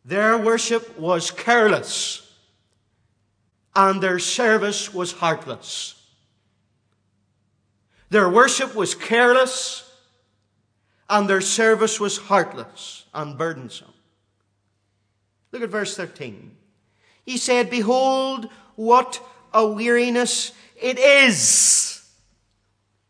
[0.04, 2.34] their worship was careless,
[3.76, 5.94] and their service was heartless.
[8.10, 9.88] Their worship was careless,
[11.12, 13.92] and their service was heartless and burdensome.
[15.52, 16.56] Look at verse 13.
[17.26, 19.20] He said, Behold, what
[19.52, 22.02] a weariness it is.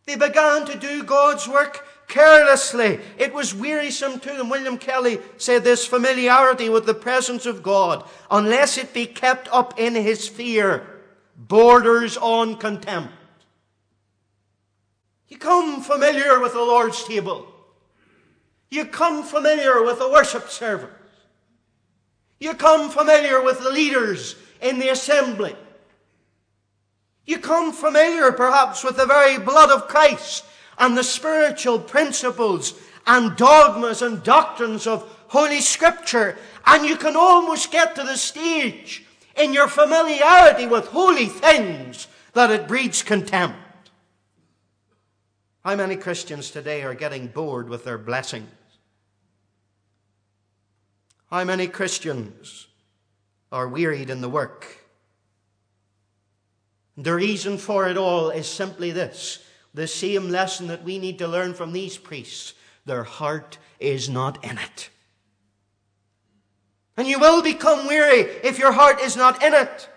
[0.05, 2.99] They began to do God's work carelessly.
[3.19, 4.49] It was wearisome to them.
[4.49, 9.79] William Kelly said this familiarity with the presence of God, unless it be kept up
[9.79, 10.85] in his fear,
[11.37, 13.13] borders on contempt.
[15.29, 17.52] You come familiar with the Lord's table.
[18.73, 20.89] You come familiar with the worship service.
[22.41, 25.55] You come familiar with the leaders in the assembly.
[27.27, 30.47] You come familiar perhaps with the very blood of Christ
[30.79, 32.73] and the spiritual principles
[33.07, 36.39] and dogmas and doctrines of Holy Scripture.
[36.65, 39.05] And you can almost get to the stage
[39.37, 43.59] in your familiarity with holy things that it breeds contempt.
[45.63, 48.49] How many Christians today are getting bored with their blessings?
[51.33, 52.67] How many Christians
[53.51, 54.67] are wearied in the work
[56.99, 61.27] The reason for it all is simply this the same lesson that we need to
[61.27, 62.53] learn from these priests.
[62.85, 64.91] Their heart is not in it.
[66.99, 69.89] And you will become weary if your heart is not in it.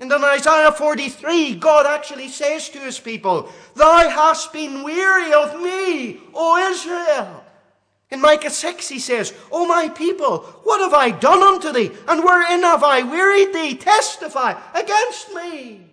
[0.00, 5.60] And in Isaiah 43, God actually says to his people, Thou hast been weary of
[5.60, 7.39] me, O Israel.
[8.10, 11.92] In Micah 6, he says, O my people, what have I done unto thee?
[12.08, 13.76] And wherein have I wearied thee?
[13.76, 15.90] Testify against me.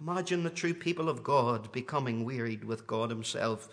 [0.00, 3.68] Imagine the true people of God becoming wearied with God Himself.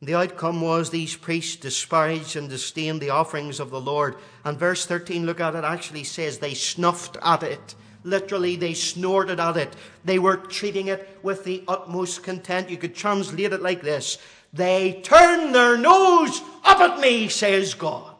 [0.00, 4.16] The outcome was these priests despised and disdained the offerings of the Lord.
[4.44, 7.74] And verse 13, look at it, actually says they snuffed at it.
[8.04, 9.74] Literally, they snorted at it.
[10.04, 12.70] They were treating it with the utmost contempt.
[12.70, 14.18] You could translate it like this
[14.52, 18.14] They turned their nose up at me, says God.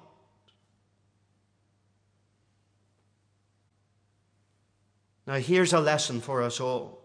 [5.27, 7.03] Now, here's a lesson for us all.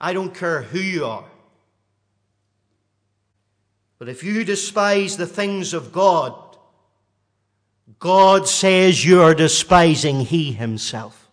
[0.00, 1.24] I don't care who you are.
[3.98, 6.43] But if you despise the things of God,
[7.98, 11.28] God says you are despising He Himself.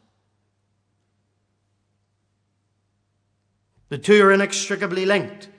[3.90, 5.50] The two are inextricably linked.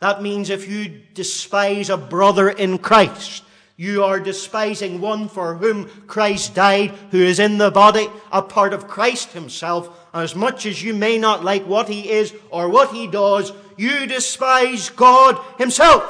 [0.00, 3.44] That means if you despise a brother in Christ,
[3.76, 8.72] you are despising one for whom Christ died, who is in the body, a part
[8.72, 9.98] of Christ Himself.
[10.14, 14.06] As much as you may not like what He is or what He does, you
[14.06, 16.02] despise God Himself.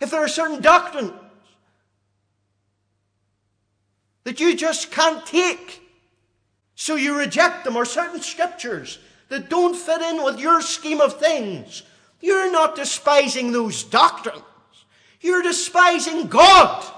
[0.00, 1.12] If there are certain doctrines
[4.26, 5.80] that you just can't take.
[6.74, 8.98] So you reject them, or certain scriptures
[9.28, 11.84] that don't fit in with your scheme of things.
[12.20, 14.42] You're not despising those doctrines,
[15.20, 16.92] you're despising God.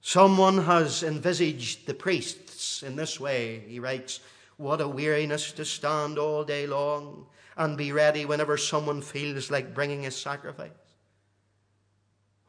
[0.00, 3.62] Someone has envisaged the priests in this way.
[3.68, 4.20] He writes,
[4.56, 7.26] What a weariness to stand all day long
[7.58, 10.70] and be ready whenever someone feels like bringing a sacrifice.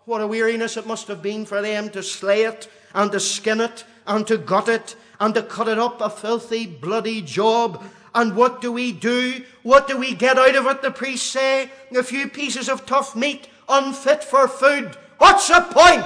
[0.05, 3.59] What a weariness it must have been for them to slay it and to skin
[3.59, 7.83] it and to gut it and to cut it up a filthy, bloody job.
[8.13, 9.43] And what do we do?
[9.63, 10.81] What do we get out of it?
[10.81, 14.95] The priests say, a few pieces of tough meat, unfit for food.
[15.17, 16.05] What's the point?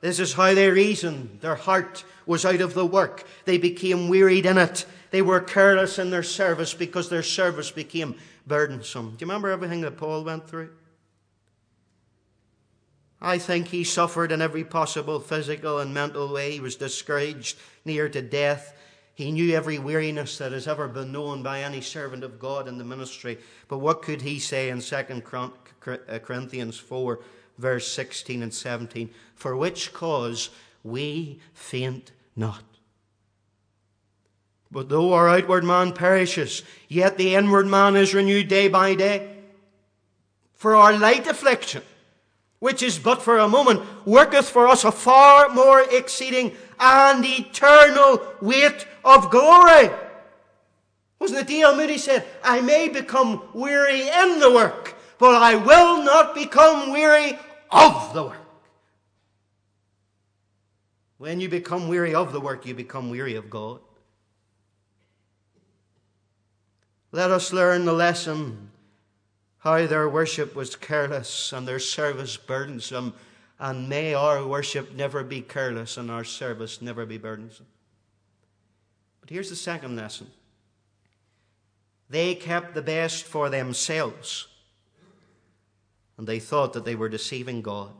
[0.00, 1.38] This is how they reasoned.
[1.40, 3.24] Their heart was out of the work.
[3.44, 4.84] They became wearied in it.
[5.10, 9.10] They were careless in their service because their service became burdensome.
[9.10, 10.70] Do you remember everything that Paul went through?
[13.20, 16.52] I think he suffered in every possible physical and mental way.
[16.52, 18.76] He was discouraged, near to death.
[19.14, 22.76] He knew every weariness that has ever been known by any servant of God in
[22.76, 23.38] the ministry.
[23.68, 27.20] But what could he say in 2 uh, Corinthians 4,
[27.56, 29.08] verse 16 and 17?
[29.34, 30.50] For which cause
[30.82, 32.73] we faint not.
[34.70, 39.36] But though our outward man perishes, yet the inward man is renewed day by day.
[40.54, 41.82] For our light affliction,
[42.58, 48.20] which is but for a moment, worketh for us a far more exceeding and eternal
[48.40, 49.90] weight of glory.
[51.18, 51.76] Wasn't it D.L.
[51.76, 57.38] Moody said, I may become weary in the work, but I will not become weary
[57.70, 58.38] of the work.
[61.18, 63.80] When you become weary of the work, you become weary of God.
[67.14, 68.70] Let us learn the lesson
[69.58, 73.14] how their worship was careless and their service burdensome.
[73.60, 77.68] And may our worship never be careless and our service never be burdensome.
[79.20, 80.26] But here's the second lesson
[82.10, 84.48] they kept the best for themselves,
[86.18, 87.92] and they thought that they were deceiving God.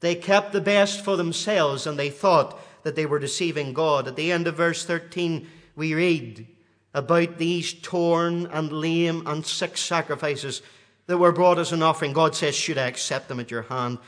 [0.00, 4.08] They kept the best for themselves, and they thought that they were deceiving God.
[4.08, 5.46] At the end of verse 13,
[5.76, 6.46] we read,
[6.94, 10.62] about these torn and lame and sick sacrifices
[11.06, 12.12] that were brought as an offering.
[12.12, 13.98] God says, Should I accept them at your hand?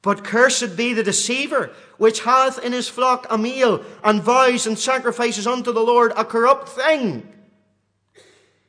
[0.00, 4.78] But cursed be the deceiver, which hath in his flock a meal, and vows and
[4.78, 7.28] sacrifices unto the Lord a corrupt thing.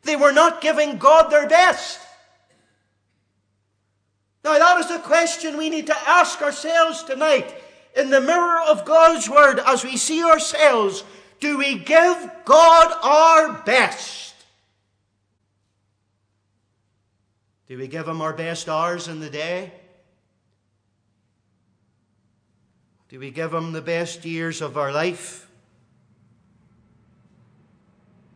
[0.03, 1.99] They were not giving God their best.
[4.43, 7.53] Now, that is the question we need to ask ourselves tonight
[7.95, 11.03] in the mirror of God's Word as we see ourselves
[11.39, 14.35] do we give God our best?
[17.67, 19.71] Do we give Him our best hours in the day?
[23.09, 25.49] Do we give Him the best years of our life?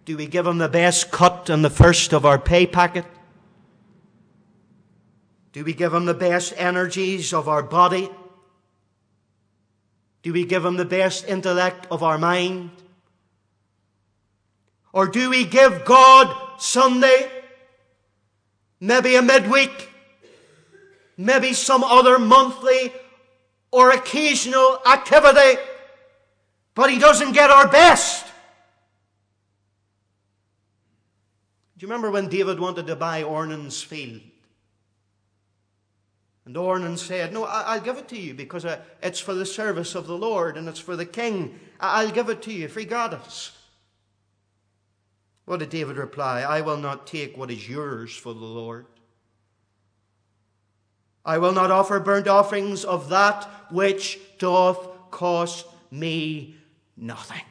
[0.06, 3.06] Do we give Him the best cut and the first of our pay packet?
[5.54, 8.10] Do we give him the best energies of our body?
[10.24, 12.72] Do we give him the best intellect of our mind?
[14.94, 17.30] Or do we give God Sunday,
[18.80, 19.89] maybe a midweek,
[21.18, 22.94] maybe some other monthly
[23.72, 25.60] or occasional activity,
[26.76, 28.26] but he doesn't get our best?
[31.76, 34.22] Do you remember when David wanted to buy Ornan's field?
[36.46, 39.96] And Ornan said, No, I'll give it to you because uh, it's for the service
[39.96, 41.60] of the Lord and it's for the king.
[41.80, 43.54] I'll give it to you, free goddess.
[45.46, 46.41] What did David reply?
[46.41, 48.86] I will not take what is yours for the Lord.
[51.26, 56.56] I will not offer burnt offerings of that which doth cost me
[56.98, 57.41] nothing.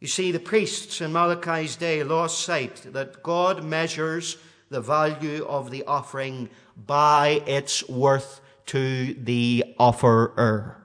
[0.00, 4.36] You see, the priests in Malachi's day lost sight that God measures
[4.68, 10.81] the value of the offering by its worth to the offerer.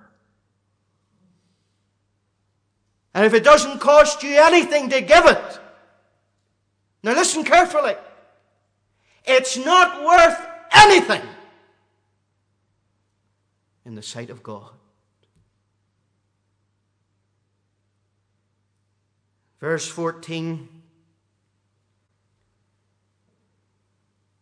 [3.17, 5.59] And if it doesn't cost you anything to give it,
[7.01, 7.95] now listen carefully,
[9.25, 10.39] it's not worth
[10.71, 11.23] anything
[13.87, 14.69] in the sight of God.
[19.61, 20.69] Verse 14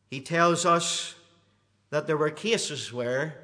[0.09, 1.15] he tells us
[1.91, 3.41] that there were cases where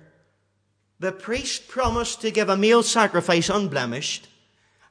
[1.00, 4.28] the priest promised to give a meal sacrifice unblemished,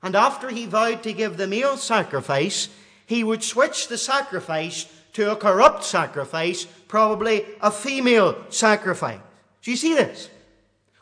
[0.03, 2.69] and after he vowed to give the meal sacrifice,
[3.07, 9.21] he would switch the sacrifice to a corrupt sacrifice, probably a female sacrifice.
[9.63, 10.31] Do you see this?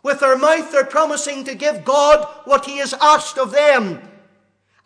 [0.03, 4.01] With their mouth, they're promising to give God what He has asked of them.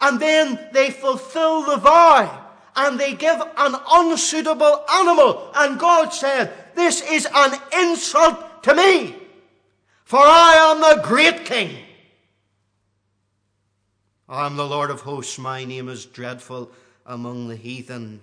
[0.00, 2.40] And then they fulfill the vow
[2.74, 5.52] and they give an unsuitable animal.
[5.54, 9.14] And God said, This is an insult to me,
[10.04, 11.76] for I am the great king.
[14.32, 15.38] I am the Lord of hosts.
[15.38, 16.70] My name is dreadful
[17.04, 18.22] among the heathen.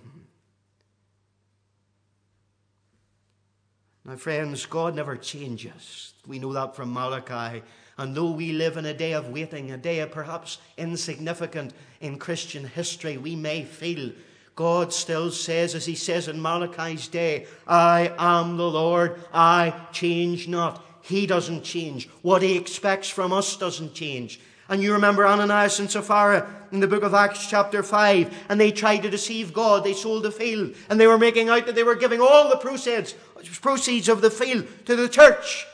[4.04, 6.14] Now, friends, God never changes.
[6.26, 7.62] We know that from Malachi.
[7.96, 12.18] And though we live in a day of waiting, a day of perhaps insignificant in
[12.18, 14.10] Christian history, we may feel
[14.56, 20.48] God still says, as he says in Malachi's day, I am the Lord, I change
[20.48, 20.84] not.
[21.02, 22.08] He doesn't change.
[22.22, 24.40] What he expects from us doesn't change.
[24.70, 28.70] And you remember Ananias and Sapphira in the book of Acts, chapter 5, and they
[28.70, 29.82] tried to deceive God.
[29.82, 32.56] They sold the field, and they were making out that they were giving all the
[32.56, 33.14] proceeds,
[33.60, 35.66] proceeds of the field to the church.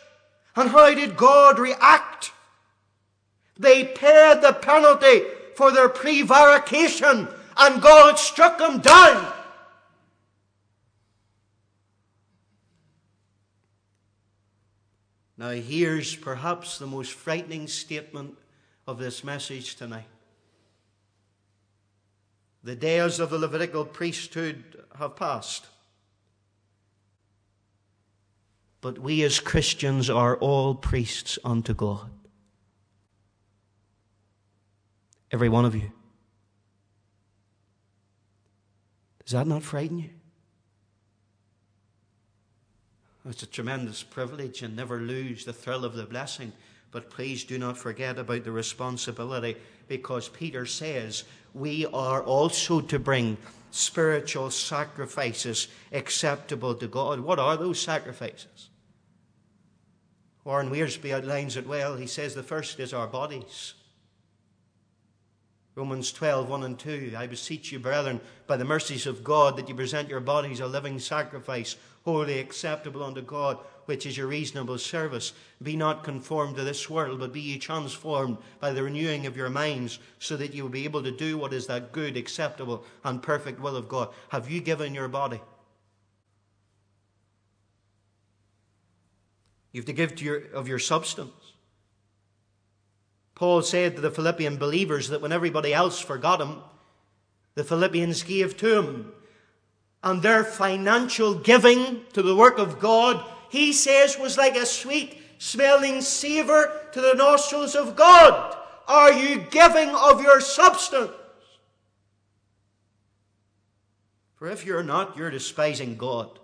[0.56, 2.32] And how did God react?
[3.58, 5.24] They paid the penalty
[5.54, 7.28] for their prevarication
[7.58, 9.32] and God struck them down.
[15.38, 18.36] Now, here's perhaps the most frightening statement
[18.86, 20.06] of this message tonight.
[22.62, 25.66] The days of the Levitical priesthood have passed.
[28.80, 32.10] But we as Christians are all priests unto God.
[35.32, 35.90] Every one of you.
[39.24, 40.10] Does that not frighten you?
[43.28, 46.52] It's a tremendous privilege and never lose the thrill of the blessing.
[46.90, 49.56] But please do not forget about the responsibility
[49.88, 51.24] because Peter says
[51.54, 53.36] we are also to bring
[53.70, 57.20] spiritual sacrifices acceptable to God.
[57.20, 58.70] What are those sacrifices?
[60.44, 61.96] Warren Wiersbe outlines it well.
[61.96, 63.74] He says the first is our bodies.
[65.74, 67.14] Romans 12, 1 and 2.
[67.18, 70.66] I beseech you, brethren, by the mercies of God, that you present your bodies a
[70.66, 75.32] living sacrifice, wholly acceptable unto God, which is your reasonable service.
[75.62, 79.50] Be not conformed to this world, but be ye transformed by the renewing of your
[79.50, 83.22] minds, so that you will be able to do what is that good, acceptable, and
[83.22, 84.10] perfect will of God.
[84.28, 85.40] Have you given your body?
[89.72, 91.32] You have to give to your, of your substance.
[93.34, 96.60] Paul said to the Philippian believers that when everybody else forgot him,
[97.54, 99.12] the Philippians gave to him.
[100.02, 103.22] And their financial giving to the work of God,
[103.56, 108.56] he says, was like a sweet smelling savour to the nostrils of God.
[108.86, 111.10] Are you giving of your substance?
[114.36, 116.38] For if you're not, you're despising God.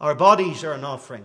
[0.00, 1.24] Our bodies are an offering.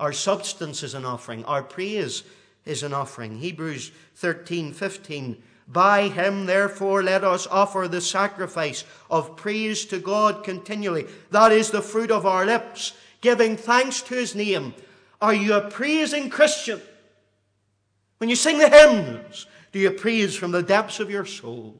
[0.00, 1.44] Our substance is an offering.
[1.44, 2.24] Our praise
[2.64, 3.38] is an offering.
[3.38, 10.44] Hebrews 13, 15 By him, therefore, let us offer the sacrifice of praise to God
[10.44, 11.06] continually.
[11.30, 14.74] That is the fruit of our lips, giving thanks to his name.
[15.22, 16.82] Are you a praising Christian?
[18.18, 21.74] When you sing the hymns, do you praise from the depths of your soul?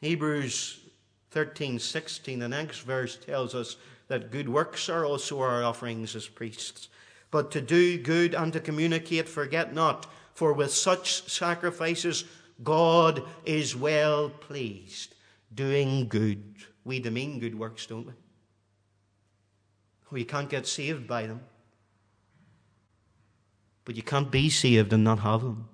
[0.00, 0.80] Hebrews
[1.32, 3.76] 13, 16, the next verse tells us
[4.08, 6.88] that good works are also our offerings as priests.
[7.30, 12.24] But to do good and to communicate, forget not for with such sacrifices,
[12.62, 15.14] God is well pleased,
[15.54, 16.56] doing good.
[16.84, 18.12] We demean good works, don't we?
[20.10, 21.40] We can't get saved by them.
[23.86, 25.68] But you can't be saved and not have them.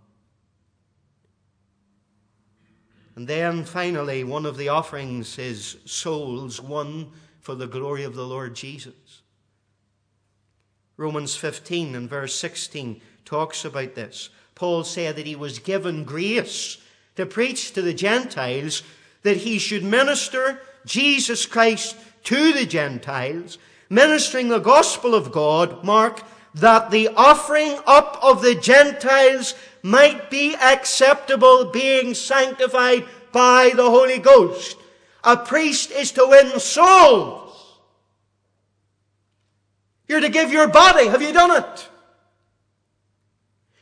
[3.17, 7.11] And then finally, one of the offerings is souls won
[7.41, 9.23] for the glory of the Lord Jesus.
[10.97, 14.29] Romans 15 and verse 16 talks about this.
[14.55, 16.79] Paul said that he was given grace
[17.17, 18.83] to preach to the Gentiles
[19.23, 26.23] that he should minister Jesus Christ to the Gentiles, ministering the gospel of God, Mark,
[26.55, 34.19] that the offering up of the Gentiles might be acceptable, being sanctified by the Holy
[34.19, 34.77] Ghost.
[35.25, 37.42] A priest is to win souls.
[40.13, 41.07] You're to give your body.
[41.07, 41.89] Have you done it?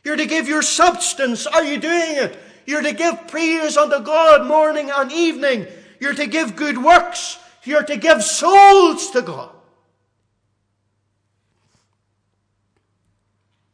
[0.05, 1.45] You're to give your substance.
[1.45, 2.39] Are you doing it?
[2.65, 5.67] You're to give praise unto God morning and evening.
[5.99, 7.37] You're to give good works.
[7.65, 9.49] You're to give souls to God.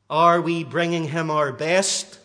[0.10, 2.18] Are we bringing Him our best?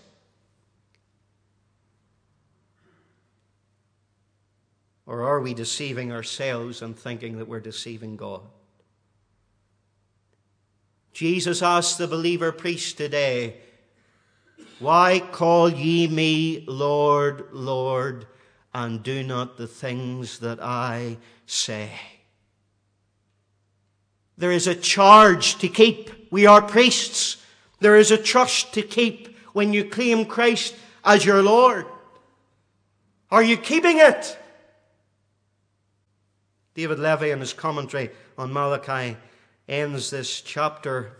[5.04, 8.40] Or are we deceiving ourselves and thinking that we're deceiving God?
[11.12, 13.56] Jesus asked the believer priest today,
[14.78, 18.26] why call ye me Lord, Lord,
[18.74, 21.90] and do not the things that I say?
[24.38, 26.10] There is a charge to keep.
[26.32, 27.36] We are priests.
[27.80, 31.86] There is a trust to keep when you claim Christ as your Lord.
[33.30, 34.38] Are you keeping it?
[36.74, 39.16] David Levy, in his commentary on Malachi,
[39.72, 41.12] ends this chapter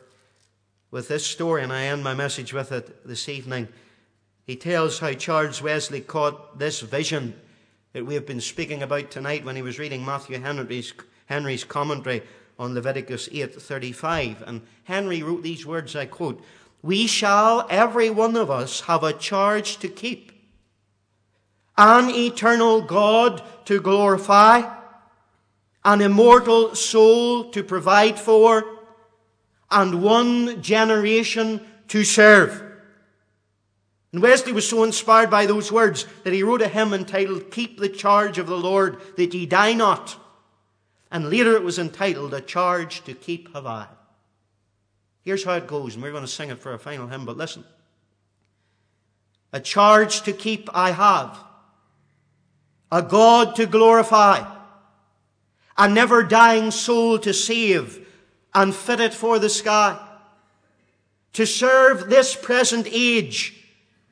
[0.90, 3.66] with this story, and I end my message with it this evening.
[4.44, 7.34] He tells how Charles Wesley caught this vision
[7.94, 10.92] that we have been speaking about tonight when he was reading Matthew Henry's,
[11.26, 12.22] Henry's commentary
[12.58, 14.42] on Leviticus 8:35.
[14.46, 16.44] And Henry wrote these words, I quote,
[16.82, 20.30] "We shall every one of us have a charge to keep,
[21.78, 24.81] an eternal God to glorify,
[25.84, 28.64] an immortal soul to provide for,
[29.70, 32.62] and one generation to serve.
[34.12, 37.78] And Wesley was so inspired by those words that he wrote a hymn entitled, Keep
[37.78, 40.16] the Charge of the Lord, that ye die not.
[41.10, 43.86] And later it was entitled, A Charge to Keep Have I.
[45.24, 47.36] Here's how it goes, and we're going to sing it for a final hymn, but
[47.36, 47.64] listen.
[49.52, 51.38] A charge to keep I have,
[52.90, 54.51] a God to glorify,
[55.76, 58.06] a never dying soul to save,
[58.54, 59.98] and fitted for the sky.
[61.34, 63.64] To serve this present age,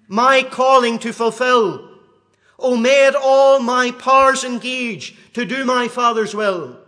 [0.08, 1.88] my calling to fulfill.
[2.58, 6.78] O may it all my powers engage to do my Father's will.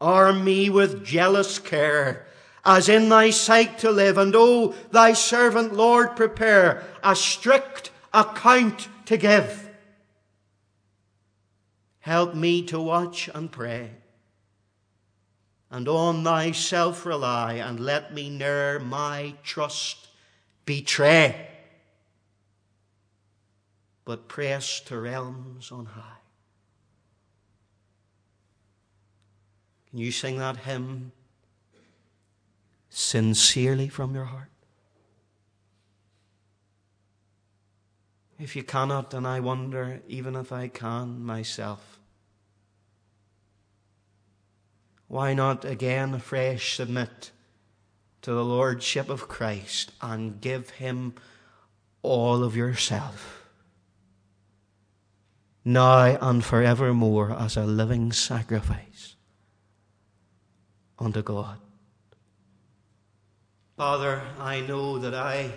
[0.00, 2.26] Arm me with jealous care,
[2.64, 8.88] as in thy sight to live, and O thy servant Lord prepare a strict account
[9.06, 9.61] to give.
[12.02, 13.90] Help me to watch and pray
[15.72, 20.08] and on thyself rely, and let me ne'er my trust
[20.66, 21.48] betray,
[24.04, 26.20] but press to realms on high.
[29.88, 31.12] Can you sing that hymn
[32.90, 34.51] sincerely from your heart?
[38.42, 42.00] If you cannot, then I wonder, even if I can myself,
[45.06, 47.30] why not again afresh submit
[48.22, 51.14] to the Lordship of Christ and give Him
[52.02, 53.46] all of yourself,
[55.64, 59.14] now and forevermore, as a living sacrifice
[60.98, 61.58] unto God?
[63.76, 65.52] Father, I know that I,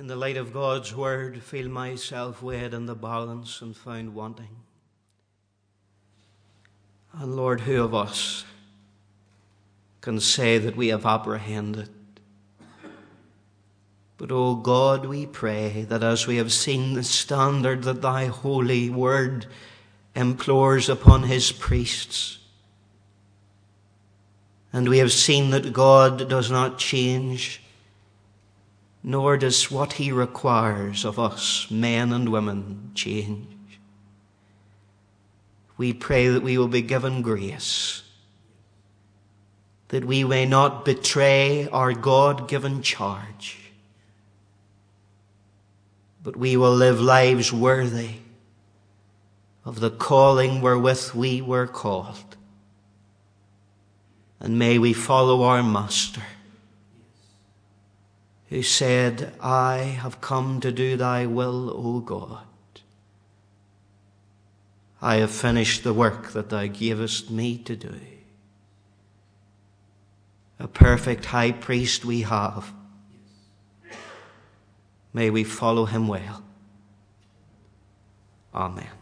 [0.00, 4.56] in the light of God's Word, feel myself weighed in the balance and found wanting.
[7.12, 8.46] And Lord, who of us
[10.00, 11.90] can say that we have apprehended
[14.16, 18.88] But, O God, we pray that as we have seen the standard that thy holy
[18.88, 19.44] word
[20.14, 22.38] implores upon his priests,
[24.72, 27.59] and we have seen that God does not change,
[29.02, 33.46] nor does what he requires of us, men and women, change.
[35.76, 38.02] We pray that we will be given grace,
[39.88, 43.60] that we may not betray our God given charge
[46.22, 48.16] but we will live lives worthy
[49.64, 52.36] of the calling wherewith we were called.
[54.38, 56.22] And may we follow our Master,
[58.50, 62.44] who said, I have come to do thy will, O God.
[65.00, 67.98] I have finished the work that thou gavest me to do.
[70.58, 72.74] A perfect high priest we have
[75.12, 76.42] May we follow him well.
[78.54, 78.99] Amen.